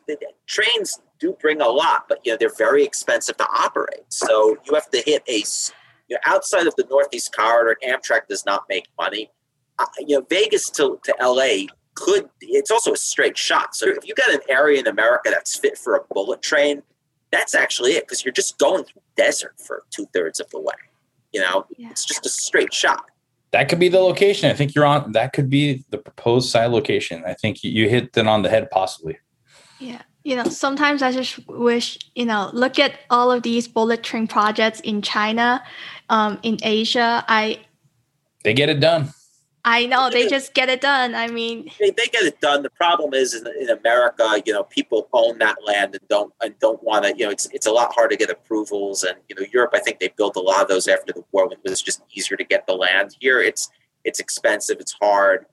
[0.48, 4.04] trains do bring a lot, but you know they're very expensive to operate.
[4.10, 5.44] So you have to hit a
[6.08, 7.78] you know, outside of the Northeast Corridor.
[7.88, 9.30] Amtrak does not make money.
[9.78, 12.30] Uh, you know, Vegas to, to LA could.
[12.42, 13.76] It's also a straight shot.
[13.76, 16.82] So if you got an area in America that's fit for a bullet train,
[17.32, 20.74] that's actually it because you're just going through desert for two thirds of the way.
[21.32, 21.92] You know, yeah.
[21.92, 23.06] it's just a straight shot.
[23.52, 24.50] That could be the location.
[24.50, 25.12] I think you're on.
[25.12, 27.24] That could be the proposed site location.
[27.26, 29.18] I think you hit it on the head, possibly.
[29.80, 30.02] Yeah.
[30.24, 34.28] You know, sometimes I just wish, you know, look at all of these bullet train
[34.28, 35.64] projects in China,
[36.10, 37.24] um, in Asia.
[37.28, 37.62] I
[38.44, 39.14] they get it done.
[39.66, 41.16] I know they just get it done.
[41.16, 42.64] I mean, they, they get it done.
[42.64, 46.58] The problem is in, in, America, you know, people own that land and don't and
[46.60, 47.16] don't want to.
[47.18, 49.04] You know, it's it's a lot hard to get approvals.
[49.04, 51.48] And you know, Europe, I think they built a lot of those after the war
[51.48, 53.16] when it was just easier to get the land.
[53.20, 53.70] Here, it's
[54.06, 54.78] it's expensive.
[54.80, 55.46] It's hard.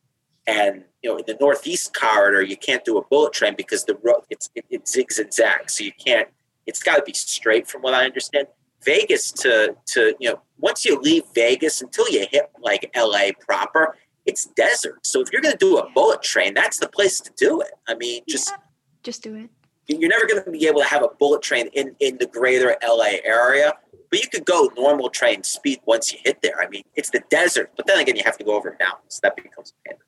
[0.47, 3.97] And you know, in the northeast corridor, you can't do a bullet train because the
[4.03, 6.29] road it's it, it zigs and zags, so you can't.
[6.67, 8.47] It's got to be straight, from what I understand.
[8.85, 13.97] Vegas to to you know, once you leave Vegas until you hit like LA proper,
[14.27, 15.05] it's desert.
[15.05, 17.73] So if you're going to do a bullet train, that's the place to do it.
[17.89, 18.57] I mean, just yeah,
[19.03, 19.51] just do it.
[19.89, 22.77] You're never going to be able to have a bullet train in in the greater
[22.87, 23.73] LA area,
[24.11, 26.61] but you could go normal train speed once you hit there.
[26.61, 29.21] I mean, it's the desert, but then again, you have to go over mountains.
[29.23, 29.99] That becomes a pain.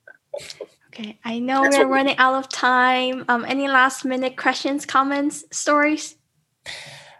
[0.92, 3.24] Okay, I know That's we're running out of time.
[3.28, 6.16] Um, any last minute questions, comments, stories?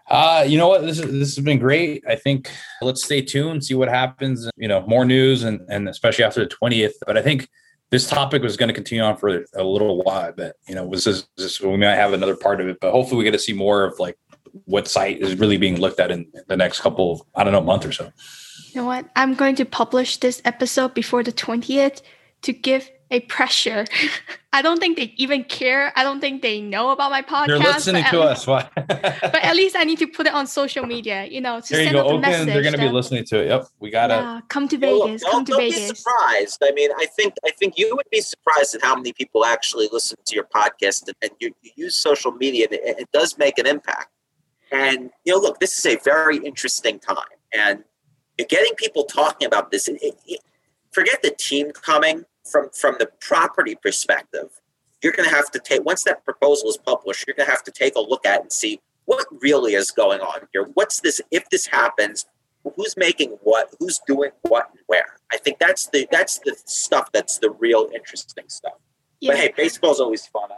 [0.09, 0.81] Uh, you know what?
[0.81, 2.03] This is this has been great.
[2.07, 2.49] I think
[2.81, 4.49] let's stay tuned, see what happens.
[4.57, 6.95] You know, more news and and especially after the twentieth.
[7.05, 7.47] But I think
[7.91, 10.33] this topic was going to continue on for a little while.
[10.35, 12.79] But you know, was this, this we might have another part of it.
[12.81, 14.17] But hopefully, we get to see more of like
[14.65, 17.61] what site is really being looked at in the next couple of I don't know
[17.61, 18.11] month or so.
[18.73, 19.05] You know what?
[19.15, 22.01] I'm going to publish this episode before the twentieth
[22.41, 23.85] to give a pressure.
[24.53, 25.93] I don't think they even care.
[25.95, 27.47] I don't think they know about my podcast.
[27.47, 28.47] They're listening to us.
[28.47, 28.67] Why?
[28.75, 31.25] but at least I need to put it on social media.
[31.25, 32.03] You know, to there you go.
[32.03, 33.47] Oakland, they're going to be listening to it.
[33.47, 35.23] Yep, we gotta yeah, come to Vegas.
[35.23, 35.91] Well, come to don't Vegas.
[35.91, 36.63] Be surprised.
[36.63, 39.87] I mean, I think I think you would be surprised at how many people actually
[39.91, 42.65] listen to your podcast and, and you, you, use social media.
[42.65, 44.09] And it, it does make an impact.
[44.71, 47.17] And you know, look, this is a very interesting time,
[47.53, 47.83] and
[48.39, 49.87] you're getting people talking about this.
[49.87, 50.39] It, it,
[50.91, 54.49] forget the team coming from from the property perspective,
[55.01, 57.63] you're going to have to take once that proposal is published, you're going to have
[57.63, 60.67] to take a look at and see what really is going on here.
[60.73, 61.21] What's this?
[61.31, 62.25] If this happens,
[62.75, 63.73] who's making what?
[63.79, 65.17] Who's doing what and where?
[65.31, 68.73] I think that's the that's the stuff that's the real interesting stuff.
[69.19, 69.31] Yeah.
[69.31, 70.49] But hey, baseball's always fun.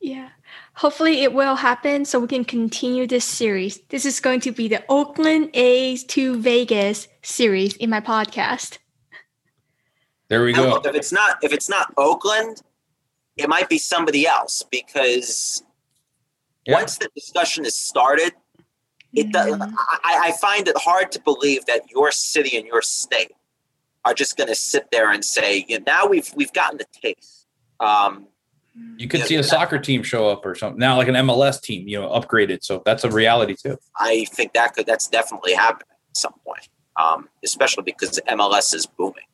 [0.00, 0.28] Yeah.
[0.74, 3.80] Hopefully it will happen so we can continue this series.
[3.88, 8.78] This is going to be the Oakland A's to Vegas series in my podcast.
[10.34, 10.68] There we go.
[10.68, 12.60] Look, if it's not if it's not Oakland,
[13.36, 15.62] it might be somebody else because
[16.66, 16.74] yeah.
[16.74, 18.32] once the discussion is started,
[19.12, 19.74] it does, mm-hmm.
[20.02, 23.30] I, I find it hard to believe that your city and your state
[24.04, 26.86] are just going to sit there and say, you know, now we've we've gotten the
[27.00, 27.46] taste.
[27.78, 28.26] Um,
[28.96, 31.14] you could you see know, a soccer team show up or something now, like an
[31.14, 32.64] MLS team, you know, upgraded.
[32.64, 33.78] So that's a reality too.
[34.00, 36.68] I think that could that's definitely happening at some point,
[37.00, 39.26] um, especially because MLS is booming.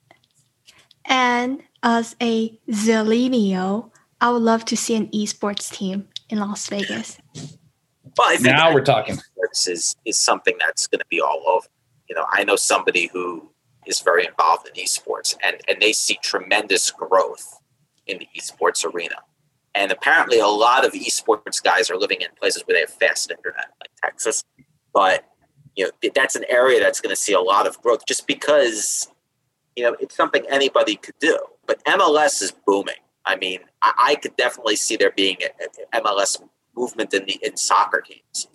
[1.05, 3.90] And as a Zillennial,
[4.20, 7.18] I would love to see an esports team in Las Vegas.
[7.34, 9.16] Well, I think now we're talking.
[9.16, 11.66] Esports is is something that's going to be all over.
[12.09, 13.51] You know, I know somebody who
[13.86, 17.61] is very involved in esports, and and they see tremendous growth
[18.07, 19.16] in the esports arena.
[19.74, 23.30] And apparently, a lot of esports guys are living in places where they have fast
[23.30, 24.44] internet, like Texas.
[24.92, 25.24] But
[25.76, 29.09] you know, that's an area that's going to see a lot of growth, just because
[29.77, 31.39] you know, it's something anybody could do.
[31.66, 32.95] But MLS is booming.
[33.25, 36.43] I mean, I, I could definitely see there being an MLS
[36.77, 38.49] movement in the in soccer teams.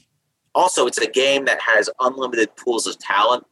[0.54, 3.46] Also, it's a game that has unlimited pools of talent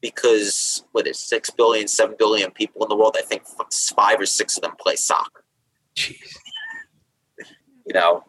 [0.00, 3.16] because what is six billion, seven billion people in the world?
[3.18, 3.44] I think
[3.96, 5.44] five or six of them play soccer.
[5.96, 6.16] Jeez.
[7.86, 8.24] You know.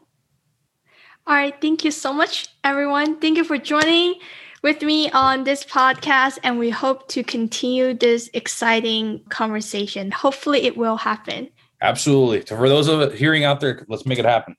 [1.28, 1.60] All right.
[1.60, 3.20] Thank you so much, everyone.
[3.20, 4.16] Thank you for joining
[4.62, 10.12] with me on this podcast, and we hope to continue this exciting conversation.
[10.12, 11.50] Hopefully, it will happen.
[11.82, 12.46] Absolutely.
[12.46, 14.56] So, for those of hearing out there, let's make it happen.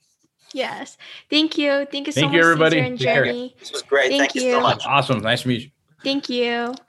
[0.53, 0.98] Yes.
[1.28, 1.86] Thank you.
[1.90, 2.76] Thank you so Thank much, you, everybody.
[2.76, 3.55] Cesar and Jeremy.
[3.59, 4.09] This was great.
[4.09, 4.42] Thank, Thank you.
[4.42, 4.84] you so much.
[4.86, 5.20] Awesome.
[5.20, 5.70] Nice to meet you.
[6.03, 6.74] Thank you.
[6.76, 6.82] Bye.